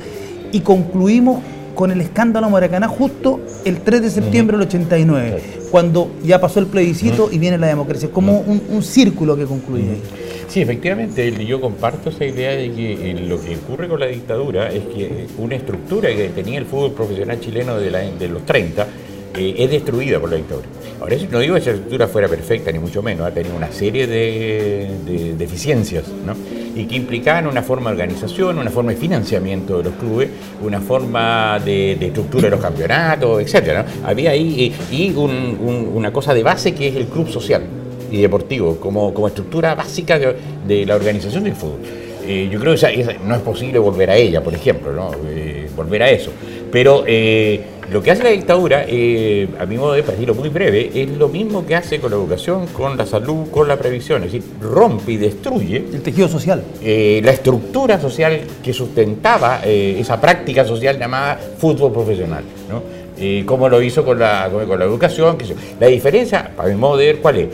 y 0.54 0.62
concluimos 0.62 1.42
con 1.76 1.92
el 1.92 2.00
escándalo 2.00 2.50
Maracaná 2.50 2.88
justo 2.88 3.42
el 3.66 3.82
3 3.82 4.04
de 4.04 4.10
septiembre 4.10 4.56
del 4.56 4.68
89, 4.68 5.44
cuando 5.70 6.12
ya 6.24 6.40
pasó 6.40 6.62
el 6.62 6.68
plebiscito 6.68 7.28
y 7.30 7.40
viene 7.40 7.58
la 7.58 7.68
democracia, 7.68 8.10
como 8.10 8.40
un, 8.40 8.62
un 8.70 8.84
círculo 8.84 9.36
que 9.36 9.44
concluye. 9.44 9.92
Ahí. 9.92 10.27
Sí, 10.48 10.62
efectivamente, 10.62 11.46
yo 11.46 11.60
comparto 11.60 12.10
esa 12.10 12.24
idea 12.26 12.52
de 12.52 12.72
que 12.72 13.12
eh, 13.12 13.14
lo 13.28 13.42
que 13.42 13.56
ocurre 13.58 13.88
con 13.90 14.00
la 14.00 14.06
dictadura 14.08 14.70
es 14.72 14.84
que 14.86 15.28
una 15.38 15.56
estructura 15.56 16.10
que 16.10 16.30
tenía 16.30 16.58
el 16.60 16.66
fútbol 16.66 16.94
profesional 16.94 17.40
chileno 17.42 17.78
de, 17.78 17.92
la- 17.92 18.00
de 18.00 18.28
los 18.30 18.46
30 18.46 18.88
eh, 19.36 19.56
es 19.58 19.70
destruida 19.70 20.20
por 20.22 20.30
la 20.32 20.38
dictadura. 20.38 20.68
Ahora, 21.02 21.18
no 21.30 21.40
digo 21.40 21.54
que 21.56 21.60
esa 21.62 21.72
estructura 21.72 22.08
fuera 22.08 22.28
perfecta, 22.30 22.72
ni 22.72 22.80
mucho 22.80 23.04
menos, 23.04 23.28
ha 23.28 23.32
tenido 23.32 23.56
una 23.58 23.72
serie 23.72 24.08
de, 24.08 24.90
de 25.06 25.36
deficiencias, 25.36 26.06
¿no? 26.26 26.34
y 26.76 26.86
que 26.86 26.96
implicaban 26.96 27.46
una 27.48 27.62
forma 27.62 27.90
de 27.90 27.96
organización, 27.96 28.58
una 28.58 28.70
forma 28.72 28.92
de 28.92 28.98
financiamiento 28.98 29.80
de 29.80 29.84
los 29.84 29.94
clubes, 29.96 30.30
una 30.64 30.80
forma 30.80 31.60
de, 31.60 31.92
estructura 31.94 32.44
de 32.46 32.52
los 32.52 32.62
campeonatos, 32.62 33.42
etc. 33.42 33.86
Había 34.06 34.32
ahí 34.32 34.74
eh, 34.92 34.96
y 34.96 35.10
un- 35.14 35.92
una 35.94 36.14
cosa 36.14 36.34
de 36.34 36.42
base 36.44 36.74
que 36.74 36.88
es 36.88 36.96
el 36.96 37.08
club 37.08 37.28
social 37.30 37.64
y 38.12 38.22
deportivo 38.22 38.78
como, 38.78 39.14
como 39.14 39.28
estructura 39.28 39.76
básica 39.76 40.18
de, 40.20 40.36
de 40.68 40.86
la 40.86 40.96
organización 40.96 41.44
del 41.44 41.54
fútbol. 41.56 41.80
Eh, 42.26 42.50
yo 42.52 42.60
creo 42.60 42.74
que 42.74 42.76
esa- 42.78 42.92
esa- 42.92 43.14
no 43.26 43.36
es 43.36 43.42
posible 43.42 43.80
volver 43.80 44.10
a 44.10 44.16
ella, 44.18 44.44
por 44.44 44.54
ejemplo, 44.54 44.92
¿no? 44.92 45.12
Eh, 45.30 45.70
volver 45.76 46.04
a 46.04 46.10
eso. 46.10 46.32
Pero 46.70 47.06
eh, 47.08 47.62
lo 47.90 48.04
que 48.04 48.12
hace 48.12 48.22
la 48.24 48.32
dictadura, 48.32 48.84
eh, 48.86 49.48
a 49.58 49.66
mi 49.66 49.78
modo 49.78 49.94
de 49.94 50.02
decirlo 50.02 50.36
muy 50.36 50.50
breve, 50.50 50.92
es 50.94 51.10
lo 51.12 51.30
mismo 51.30 51.66
que 51.66 51.76
hace 51.76 52.00
con 52.02 52.12
la 52.12 52.18
educación, 52.18 52.68
con 52.68 52.98
la 52.98 53.06
salud, 53.06 53.48
con 53.50 53.70
la 53.70 53.78
previsión. 53.78 54.24
Es 54.26 54.34
decir, 54.34 54.50
rompe 54.62 55.14
y 55.14 55.18
destruye 55.18 55.78
El 55.78 56.02
tejido 56.02 56.28
social. 56.28 56.62
eh, 56.84 57.22
la 57.24 57.32
estructura 57.32 57.98
social 58.02 58.42
que 58.62 58.74
sustentaba 58.74 59.62
esa 59.64 60.20
práctica 60.20 60.66
social 60.66 61.00
llamada 61.00 61.40
fútbol 61.58 61.94
profesional, 61.94 62.44
¿no? 62.70 62.84
Eh, 63.20 63.44
como 63.46 63.68
lo 63.70 63.82
hizo 63.82 64.04
con 64.06 64.20
la, 64.20 64.50
con, 64.52 64.78
la 64.78 64.86
educación. 64.86 65.38
La 65.80 65.88
diferencia, 65.88 66.52
para 66.58 66.68
mi 66.70 66.76
modo 66.76 66.98
de 66.98 67.06
ver, 67.08 67.18
¿cuál 67.20 67.38
es? 67.38 67.48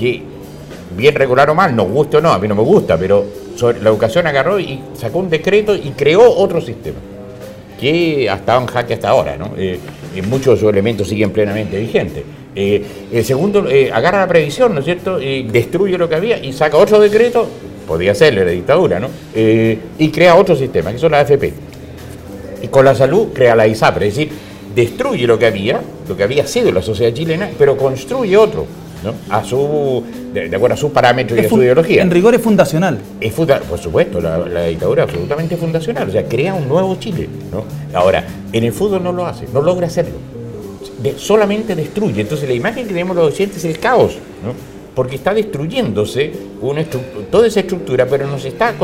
Que 0.00 0.22
bien 0.96 1.14
regular 1.14 1.50
o 1.50 1.54
mal, 1.54 1.76
nos 1.76 1.88
gusta 1.88 2.18
o 2.18 2.20
no, 2.22 2.30
a 2.32 2.38
mí 2.38 2.48
no 2.48 2.54
me 2.54 2.62
gusta, 2.62 2.96
pero 2.96 3.22
sobre- 3.54 3.80
la 3.82 3.90
educación 3.90 4.26
agarró 4.26 4.58
y 4.58 4.80
sacó 4.98 5.18
un 5.18 5.28
decreto 5.28 5.74
y 5.76 5.90
creó 5.96 6.22
otro 6.36 6.60
sistema 6.60 6.96
que 7.78 8.28
ha 8.28 8.34
estado 8.36 8.62
en 8.62 8.66
jaque 8.66 8.94
hasta 8.94 9.08
ahora, 9.10 9.36
¿no? 9.36 9.52
Eh, 9.56 9.78
eh, 10.16 10.22
muchos 10.22 10.54
de 10.54 10.60
sus 10.60 10.68
elementos 10.70 11.06
siguen 11.08 11.30
plenamente 11.30 11.78
vigentes. 11.78 12.24
Eh, 12.56 12.82
el 13.12 13.24
segundo 13.24 13.66
agarra 13.92 14.20
la 14.20 14.26
previsión, 14.26 14.74
¿no 14.74 14.80
es 14.80 14.84
cierto? 14.86 15.18
Destruye 15.18 15.96
lo 15.96 16.08
que 16.08 16.14
había 16.16 16.42
y 16.44 16.52
saca 16.52 16.76
otro 16.76 16.98
decreto, 16.98 17.46
podría 17.86 18.14
serle 18.14 18.44
la 18.44 18.50
dictadura, 18.50 18.98
¿no? 19.00 19.08
Y 19.34 20.08
crea 20.10 20.34
otro 20.34 20.56
sistema, 20.56 20.92
que 20.92 20.98
son 20.98 21.12
las 21.12 21.30
AFP. 21.30 21.52
Y 22.62 22.68
con 22.68 22.84
la 22.84 22.94
salud 22.94 23.28
crea 23.32 23.54
la 23.54 23.66
ISAPRE, 23.66 24.08
es 24.08 24.16
decir, 24.16 24.32
destruye 24.74 25.26
lo 25.26 25.38
que 25.38 25.46
había, 25.46 25.80
lo 26.08 26.16
que 26.16 26.22
había 26.22 26.46
sido 26.46 26.70
la 26.72 26.82
sociedad 26.82 27.14
chilena, 27.14 27.48
pero 27.58 27.76
construye 27.76 28.36
otro, 28.36 28.66
¿no? 29.04 29.14
A 29.28 29.42
su, 29.44 30.02
de, 30.32 30.48
de 30.48 30.56
acuerdo 30.56 30.74
a 30.74 30.76
sus 30.76 30.90
parámetros 30.90 31.38
y 31.40 31.46
a 31.46 31.48
su 31.48 31.62
ideología. 31.62 32.02
En 32.02 32.10
rigor 32.10 32.34
es 32.34 32.40
fundacional. 32.40 32.98
Es 33.20 33.32
funda- 33.34 33.60
por 33.60 33.78
supuesto, 33.78 34.20
la, 34.20 34.38
la 34.38 34.64
dictadura 34.66 35.04
es 35.04 35.08
absolutamente 35.10 35.56
fundacional, 35.56 36.08
o 36.08 36.12
sea, 36.12 36.24
crea 36.26 36.54
un 36.54 36.68
nuevo 36.68 36.96
Chile. 36.96 37.28
¿no? 37.52 37.64
Ahora, 37.98 38.24
en 38.52 38.64
el 38.64 38.72
fútbol 38.72 39.02
no 39.02 39.12
lo 39.12 39.26
hace, 39.26 39.46
no 39.52 39.62
logra 39.62 39.86
hacerlo. 39.86 40.14
De- 41.02 41.18
solamente 41.18 41.74
destruye. 41.74 42.20
Entonces, 42.20 42.48
la 42.48 42.54
imagen 42.54 42.82
que 42.84 42.88
tenemos 42.90 43.16
los 43.16 43.28
occidentes 43.28 43.58
es 43.64 43.74
el 43.76 43.78
caos, 43.80 44.16
¿no? 44.44 44.52
Porque 44.94 45.16
está 45.16 45.32
destruyéndose 45.34 46.32
una 46.60 46.84
toda 47.30 47.46
esa 47.46 47.60
estructura, 47.60 48.06
pero 48.06 48.26
nos 48.26 48.44
está. 48.44 48.74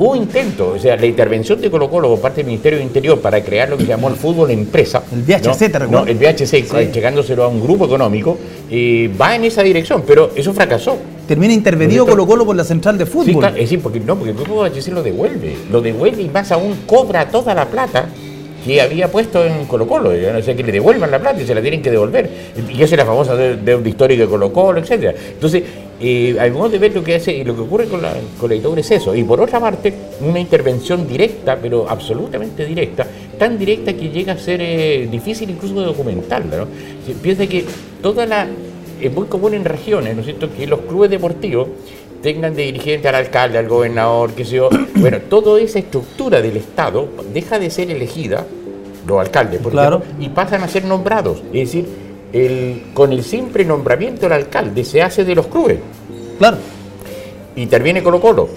Hubo 0.00 0.14
intento, 0.14 0.74
o 0.76 0.78
sea, 0.78 0.96
la 0.96 1.06
intervención 1.06 1.60
de 1.60 1.68
Colo 1.72 1.90
Colo 1.90 2.08
por 2.10 2.20
parte 2.20 2.36
del 2.36 2.46
Ministerio 2.46 2.78
del 2.78 2.86
Interior 2.86 3.18
para 3.18 3.42
crear 3.42 3.68
lo 3.68 3.76
que 3.76 3.82
se 3.82 3.88
llamó 3.88 4.06
el 4.08 4.14
fútbol 4.14 4.48
empresa. 4.52 5.02
El 5.12 5.22
VHC, 5.22 5.44
¿no? 5.46 5.56
¿te 5.56 5.78
recuerdas? 5.80 5.90
No, 5.90 6.06
el 6.06 6.16
VHC, 6.18 6.92
llegándoselo 6.92 7.42
a 7.42 7.48
un 7.48 7.60
grupo 7.60 7.86
económico, 7.86 8.38
eh, 8.70 9.10
va 9.20 9.34
en 9.34 9.44
esa 9.44 9.64
dirección, 9.64 10.04
pero 10.06 10.30
eso 10.36 10.52
fracasó. 10.52 10.96
Termina 11.26 11.52
intervenido. 11.52 12.06
Colo 12.06 12.28
Colo 12.28 12.46
por 12.46 12.54
la 12.54 12.62
central 12.62 12.96
de 12.96 13.06
Sí, 13.06 13.10
fútbol. 13.10 13.38
claro, 13.40 13.56
es 13.56 13.62
decir, 13.62 13.80
porque 13.80 13.98
no, 13.98 14.14
porque 14.14 14.30
el 14.30 14.36
grupo 14.36 14.62
HC 14.64 14.92
lo 14.92 15.02
devuelve, 15.02 15.56
lo 15.68 15.80
devuelve 15.80 16.22
y 16.22 16.28
más 16.28 16.52
aún 16.52 16.76
cobra 16.86 17.28
toda 17.28 17.52
la 17.54 17.66
plata 17.66 18.06
que 18.64 18.80
había 18.80 19.10
puesto 19.10 19.44
en 19.44 19.64
Colo 19.66 19.86
Colo, 19.86 20.10
o 20.10 20.42
sea, 20.42 20.54
que 20.54 20.62
le 20.62 20.72
devuelvan 20.72 21.10
la 21.10 21.18
plata 21.18 21.40
y 21.40 21.46
se 21.46 21.54
la 21.54 21.60
tienen 21.62 21.80
que 21.82 21.90
devolver. 21.90 22.28
Y 22.68 22.74
esa 22.82 22.94
es 22.94 22.98
la 22.98 23.06
famosa 23.06 23.34
de- 23.36 23.56
deuda 23.56 23.88
histórica 23.88 24.22
de 24.24 24.28
Colo 24.28 24.52
Colo, 24.52 24.80
etcétera. 24.80 25.14
Entonces, 25.32 25.62
eh, 26.00 26.36
al 26.38 26.52
modo 26.52 26.68
de 26.68 26.78
ver 26.78 26.94
lo 26.94 27.02
que 27.02 27.14
hace 27.16 27.32
y 27.34 27.44
lo 27.44 27.54
que 27.54 27.62
ocurre 27.62 27.86
con 27.86 28.00
la, 28.02 28.12
con 28.40 28.48
la 28.50 28.54
dictadura 28.54 28.80
es 28.80 28.90
eso. 28.90 29.14
Y 29.14 29.24
por 29.24 29.40
otra 29.40 29.58
parte, 29.60 29.92
una 30.20 30.38
intervención 30.40 31.06
directa, 31.08 31.58
pero 31.60 31.88
absolutamente 31.88 32.64
directa, 32.64 33.06
tan 33.38 33.58
directa 33.58 33.92
que 33.94 34.08
llega 34.10 34.34
a 34.34 34.38
ser 34.38 34.60
eh, 34.62 35.08
difícil 35.10 35.50
incluso 35.50 35.78
de 35.80 35.86
documentarla. 35.86 36.56
¿no? 36.58 36.66
Piensa 37.22 37.46
que 37.46 37.64
toda 38.02 38.26
la 38.26 38.46
es 39.00 39.12
muy 39.12 39.26
común 39.26 39.54
en 39.54 39.64
regiones, 39.64 40.14
¿no 40.14 40.20
es 40.22 40.26
cierto?, 40.26 40.48
que 40.52 40.66
los 40.66 40.80
clubes 40.80 41.08
deportivos 41.08 41.68
tengan 42.22 42.54
de 42.54 42.62
dirigente 42.64 43.08
al 43.08 43.14
alcalde, 43.14 43.58
al 43.58 43.68
gobernador, 43.68 44.32
qué 44.32 44.44
sé 44.44 44.56
yo. 44.56 44.68
Bueno, 44.96 45.18
toda 45.28 45.60
esa 45.60 45.78
estructura 45.78 46.42
del 46.42 46.56
Estado 46.56 47.08
deja 47.32 47.58
de 47.58 47.70
ser 47.70 47.90
elegida, 47.90 48.44
los 49.06 49.20
alcaldes, 49.20 49.60
por 49.60 49.72
Claro. 49.72 49.98
ejemplo, 49.98 50.24
y 50.24 50.28
pasan 50.30 50.62
a 50.62 50.68
ser 50.68 50.84
nombrados. 50.84 51.38
Es 51.52 51.72
decir, 51.72 51.86
el, 52.32 52.82
con 52.94 53.12
el 53.12 53.22
simple 53.22 53.64
nombramiento 53.64 54.22
del 54.22 54.32
alcalde 54.32 54.84
se 54.84 55.00
hace 55.02 55.24
de 55.24 55.34
los 55.34 55.46
clubes. 55.46 55.78
Claro. 56.38 56.56
Interviene 57.56 58.02
Colo 58.02 58.20
Colo. 58.20 58.48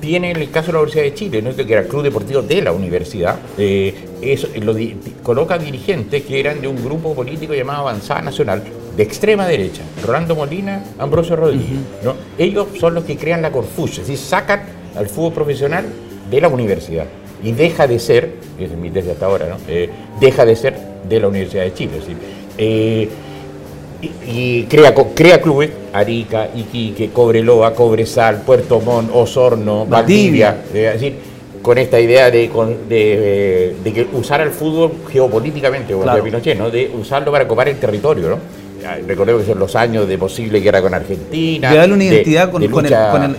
Tiene 0.00 0.32
el 0.32 0.50
caso 0.50 0.68
de 0.68 0.72
la 0.72 0.78
Universidad 0.80 1.04
de 1.04 1.14
Chile, 1.14 1.42
¿no? 1.42 1.54
que 1.54 1.62
era 1.72 1.82
el 1.82 1.86
club 1.88 2.02
deportivo 2.02 2.42
de 2.42 2.60
la 2.60 2.72
universidad, 2.72 3.38
eh, 3.56 3.94
eso, 4.20 4.48
lo 4.60 4.74
di- 4.74 4.96
coloca 5.22 5.56
dirigentes 5.58 6.24
que 6.24 6.40
eran 6.40 6.60
de 6.60 6.66
un 6.66 6.82
grupo 6.82 7.14
político 7.14 7.54
llamado 7.54 7.82
Avanzada 7.82 8.20
Nacional, 8.22 8.64
de 8.96 9.02
extrema 9.02 9.46
derecha, 9.46 9.82
Rolando 10.06 10.34
Molina, 10.34 10.84
Ambrosio 10.98 11.36
Rodríguez. 11.36 11.78
¿no? 12.04 12.14
Ellos 12.38 12.66
son 12.78 12.94
los 12.94 13.04
que 13.04 13.16
crean 13.16 13.40
la 13.42 13.50
Corfucha, 13.50 14.02
es 14.02 14.08
decir, 14.08 14.18
sacan 14.18 14.62
al 14.96 15.08
fútbol 15.08 15.32
profesional 15.32 15.86
de 16.30 16.40
la 16.40 16.48
universidad 16.48 17.06
y 17.42 17.52
deja 17.52 17.86
de 17.86 17.98
ser, 17.98 18.34
que 18.58 18.66
es 18.66 18.72
mi 18.72 18.90
tesis 18.90 19.12
hasta 19.12 19.26
ahora, 19.26 19.48
¿no? 19.48 19.56
Eh, 19.66 19.88
deja 20.20 20.44
de 20.44 20.54
ser 20.54 20.76
de 21.08 21.18
la 21.20 21.28
Universidad 21.28 21.64
de 21.64 21.74
Chile. 21.74 21.92
Es 21.98 22.00
decir, 22.02 22.16
eh, 22.58 23.08
y, 24.00 24.10
y 24.30 24.62
crea, 24.64 24.94
crea 25.14 25.40
clubes, 25.40 25.70
Arica, 25.92 26.48
Iquique, 26.54 27.10
Cobreloa, 27.10 27.74
Cobresal, 27.74 28.42
Puerto 28.42 28.80
Montt, 28.80 29.10
Osorno, 29.14 29.86
Valdivia. 29.86 30.62
Eh, 30.74 30.86
es 30.86 31.00
decir, 31.00 31.14
con 31.62 31.78
esta 31.78 31.98
idea 32.00 32.30
de, 32.30 32.48
con- 32.48 32.88
de, 32.88 33.76
de 33.82 33.92
que 33.92 34.06
usar 34.12 34.40
al 34.40 34.50
fútbol 34.50 34.92
geopolíticamente, 35.10 35.92
como 35.92 36.02
Claro. 36.04 36.18
decía 36.18 36.30
Pinochet, 36.38 36.58
¿no? 36.58 36.70
de 36.70 36.90
usarlo 36.98 37.30
para 37.32 37.46
copar 37.48 37.68
el 37.68 37.76
territorio. 37.78 38.28
¿no? 38.30 38.38
Ah, 38.84 38.96
Recordemos 39.06 39.42
que 39.42 39.48
son 39.48 39.58
los 39.58 39.74
años 39.76 40.08
de 40.08 40.18
posible 40.18 40.60
guerra 40.60 40.82
con 40.82 40.92
Argentina. 40.94 41.70
De 41.70 41.76
darle 41.76 41.94
una 41.94 42.04
de- 42.04 42.10
identidad 42.14 42.50
con, 42.50 42.60
de 42.62 42.68
con 42.70 42.84
el, 42.86 42.92
con 43.10 43.22
el- 43.24 43.36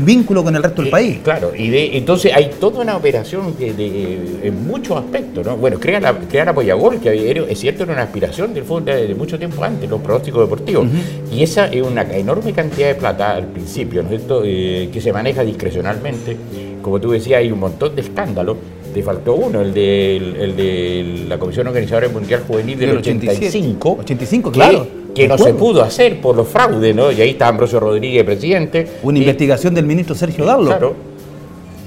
vínculo 0.00 0.42
con 0.42 0.56
el 0.56 0.62
resto 0.62 0.82
del 0.82 0.88
Eh, 0.88 0.90
país. 0.90 1.18
Claro, 1.22 1.52
y 1.56 1.68
de, 1.68 1.96
entonces 1.96 2.32
hay 2.34 2.50
toda 2.58 2.80
una 2.82 2.96
operación 2.96 3.54
que 3.54 3.72
de- 3.72 4.40
en 4.48 4.66
muchos 4.66 4.96
aspectos, 4.96 5.46
¿no? 5.46 5.56
Bueno, 5.56 5.78
crear 5.78 6.02
la, 6.02 6.12
crear 6.14 6.48
Apoyagol, 6.48 6.98
que 6.98 7.30
era- 7.30 7.42
es 7.48 7.58
cierto, 7.60 7.84
era 7.84 7.92
una 7.92 8.02
aspiración 8.02 8.52
del 8.52 8.64
fútbol 8.64 8.84
de, 8.86 9.06
de 9.06 9.14
mucho 9.14 9.38
tiempo 9.38 9.62
antes, 9.62 9.88
los 9.88 10.00
pronósticos 10.00 10.40
deportivos. 10.42 10.86
Y 11.32 11.42
esa 11.42 11.66
es 11.66 11.82
una 11.82 12.02
enorme 12.02 12.52
cantidad 12.52 12.88
de 12.88 12.94
plata 12.96 13.36
al 13.36 13.46
principio, 13.46 14.02
¿no 14.02 14.08
es 14.10 14.16
cierto? 14.16 14.42
Eh, 14.44 14.88
que 14.92 15.00
se 15.00 15.12
maneja 15.12 15.44
discrecionalmente. 15.44 16.36
Como 16.82 17.00
tú 17.00 17.10
decías, 17.12 17.38
hay 17.40 17.52
un 17.52 17.60
montón 17.60 17.94
de 17.94 18.02
escándalos. 18.02 18.56
Te 18.96 19.02
faltó 19.02 19.34
uno, 19.34 19.60
el 19.60 19.74
de, 19.74 20.16
el 20.16 20.56
de 20.56 21.24
la 21.28 21.36
Comisión 21.36 21.66
Organizadora 21.66 22.08
Mundial 22.08 22.44
Juvenil 22.48 22.78
del, 22.78 22.88
Del 22.88 22.98
87. 23.00 23.46
85. 23.48 23.96
85, 24.00 24.50
que- 24.50 24.54
claro. 24.54 24.86
Que, 25.14 25.28
no 25.28 25.36
se 25.36 25.52
pudo 25.52 25.82
hacer 25.82 26.18
por 26.18 26.34
los 26.34 26.48
fraudes, 26.48 26.94
¿no? 26.96 27.12
Y 27.12 27.20
ahí 27.20 27.28
está 27.30 27.48
Ambrosio 27.48 27.78
Rodríguez, 27.78 28.24
presidente. 28.24 28.86
Una 29.02 29.18
Y- 29.18 29.20
investigación 29.20 29.74
del 29.74 29.84
ministro 29.84 30.14
Sergio 30.14 30.46
Darlo. 30.46 30.64
Claro. 30.68 30.94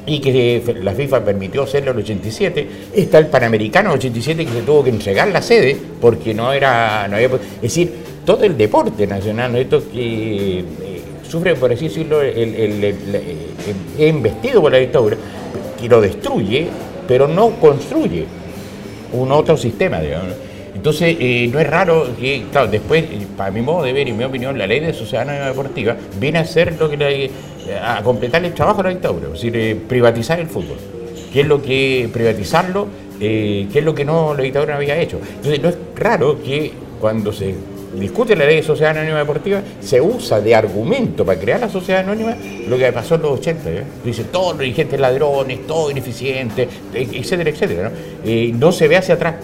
Y 0.05 0.19
que 0.19 0.61
la 0.83 0.93
FIFA 0.93 1.25
permitió 1.25 1.63
hacerlo 1.63 1.89
en 1.89 1.97
el 1.97 2.03
87. 2.03 2.67
Está 2.95 3.17
el 3.17 3.25
Panamericano 3.25 3.91
87 3.93 4.45
que 4.45 4.51
se 4.51 4.61
tuvo 4.61 4.83
que 4.83 4.91
entregar 4.91 5.29
la 5.29 5.41
sede 5.41 5.75
porque 5.99 6.35
no 6.35 6.53
era. 6.53 7.07
No 7.07 7.15
había, 7.15 7.29
es 7.55 7.61
decir, 7.63 7.91
todo 8.23 8.43
el 8.43 8.55
deporte 8.55 9.07
nacional, 9.07 9.51
¿no? 9.53 9.57
esto 9.57 9.81
que 9.91 10.59
eh, 10.59 10.63
sufre, 11.27 11.55
por 11.55 11.71
así 11.73 11.87
decirlo, 11.87 12.21
el, 12.21 12.37
el- 12.37 12.55
el- 12.55 12.83
el- 12.83 12.95
el- 13.15 13.97
es 13.97 14.09
investido 14.09 14.61
por 14.61 14.71
la 14.71 14.77
dictadura, 14.77 15.17
que 15.81 15.87
lo 15.89 16.01
destruye, 16.01 16.67
pero 17.09 17.27
no 17.27 17.49
construye 17.59 18.25
un 19.13 19.31
otro 19.31 19.57
sistema. 19.57 19.99
Entonces, 20.75 21.17
eh, 21.19 21.49
no 21.51 21.59
es 21.59 21.67
raro 21.67 22.07
que, 22.19 22.43
claro, 22.51 22.67
después, 22.67 23.03
para 23.35 23.49
mi 23.49 23.61
modo 23.61 23.83
de 23.83 23.91
ver 23.93 24.07
y 24.07 24.13
mi 24.13 24.23
opinión, 24.23 24.55
la 24.59 24.67
ley 24.67 24.79
de 24.79 24.93
sociedad 24.93 25.25
deportiva 25.47 25.97
viene 26.19 26.37
a 26.37 26.45
ser 26.45 26.75
lo 26.79 26.87
que 26.87 26.97
la- 27.67 27.97
a 27.97 28.03
completar 28.03 28.45
el 28.45 28.53
trabajo 28.53 28.77
de 28.77 28.83
la 28.83 28.89
dictadura, 28.91 29.25
es 29.25 29.33
decir, 29.33 29.57
eh, 29.57 29.75
privatizar 29.87 30.39
el 30.39 30.45
fútbol. 30.47 30.77
¿Qué 31.33 31.41
es 31.41 31.47
lo 31.47 31.61
que 31.63 32.07
privatizarlo? 32.13 32.87
eh, 33.19 33.67
¿Qué 33.73 33.79
es 33.79 33.85
lo 33.85 33.93
que 33.95 34.05
no 34.05 34.33
la 34.35 34.43
dictadura 34.43 34.75
había 34.77 34.95
hecho? 34.97 35.19
Entonces, 35.37 35.61
no 35.61 35.69
es 35.69 35.77
raro 35.95 36.41
que 36.43 36.71
cuando 37.01 37.33
se 37.33 37.55
discute 37.95 38.35
la 38.35 38.45
ley 38.45 38.57
de 38.57 38.63
sociedad 38.63 38.97
anónima 38.97 39.19
deportiva, 39.19 39.61
se 39.81 39.99
usa 40.01 40.41
de 40.41 40.55
argumento 40.55 41.25
para 41.25 41.39
crear 41.39 41.59
la 41.59 41.69
sociedad 41.69 42.01
anónima 42.01 42.35
lo 42.67 42.77
que 42.77 42.91
pasó 42.91 43.15
en 43.15 43.21
los 43.21 43.39
80. 43.39 43.69
¿eh? 43.69 43.83
Dice, 44.03 44.25
todos 44.25 44.51
los 44.51 44.59
dirigentes 44.59 44.99
ladrones, 44.99 45.65
todo 45.65 45.89
ineficiente, 45.91 46.67
etcétera, 46.93 47.49
etcétera. 47.49 47.91
¿no? 48.53 48.71
Se 48.71 48.87
ve 48.87 48.97
hacia 48.97 49.15
atrás 49.15 49.35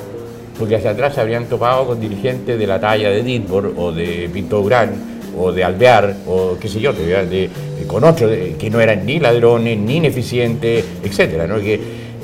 porque 0.57 0.75
hacia 0.75 0.91
atrás 0.91 1.15
se 1.15 1.21
habrían 1.21 1.45
topado 1.45 1.85
con 1.87 1.99
dirigentes 1.99 2.57
de 2.57 2.67
la 2.67 2.79
talla 2.79 3.09
de 3.09 3.23
Ditbor 3.23 3.73
o 3.75 3.91
de 3.91 4.29
Pinto 4.31 4.61
Durán 4.61 5.15
o 5.37 5.51
de 5.51 5.63
Alvear 5.63 6.15
o 6.27 6.57
qué 6.59 6.69
sé 6.69 6.79
yo, 6.79 6.93
de, 6.93 7.49
con 7.87 8.03
otros 8.03 8.31
que 8.57 8.69
no 8.69 8.79
eran 8.79 9.05
ni 9.05 9.19
ladrones, 9.19 9.77
ni 9.77 9.97
ineficientes, 9.97 10.85
etcétera, 11.03 11.47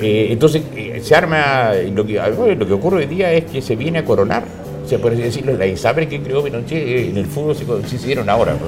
eh, 0.00 0.28
entonces 0.32 0.62
eh, 0.74 1.00
se 1.02 1.14
arma, 1.14 1.72
lo 1.92 2.04
que, 2.04 2.14
lo 2.56 2.66
que 2.66 2.72
ocurre 2.72 2.98
hoy 2.98 3.06
día 3.06 3.32
es 3.32 3.44
que 3.44 3.62
se 3.62 3.76
viene 3.76 4.00
a 4.00 4.04
coronar, 4.04 4.44
se 4.92 4.98
puede 4.98 5.16
decirlo, 5.16 5.56
la 5.56 5.66
ISAPRE 5.66 6.06
que 6.06 6.20
creó 6.20 6.44
Pinochet 6.44 6.86
eh, 6.86 7.08
en 7.08 7.16
el 7.16 7.24
fútbol 7.24 7.56
se, 7.56 7.64
se 7.88 7.96
hicieron 7.96 8.28
ahora. 8.28 8.52
¿no? 8.52 8.58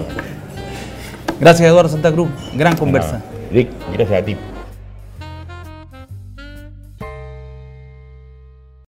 Gracias, 1.38 1.68
Eduardo 1.68 1.90
Santa 1.90 2.10
Cruz. 2.10 2.30
Gran 2.54 2.76
conversa. 2.76 3.22
Rick, 3.52 3.68
gracias 3.92 4.22
a 4.22 4.24
ti. 4.24 4.36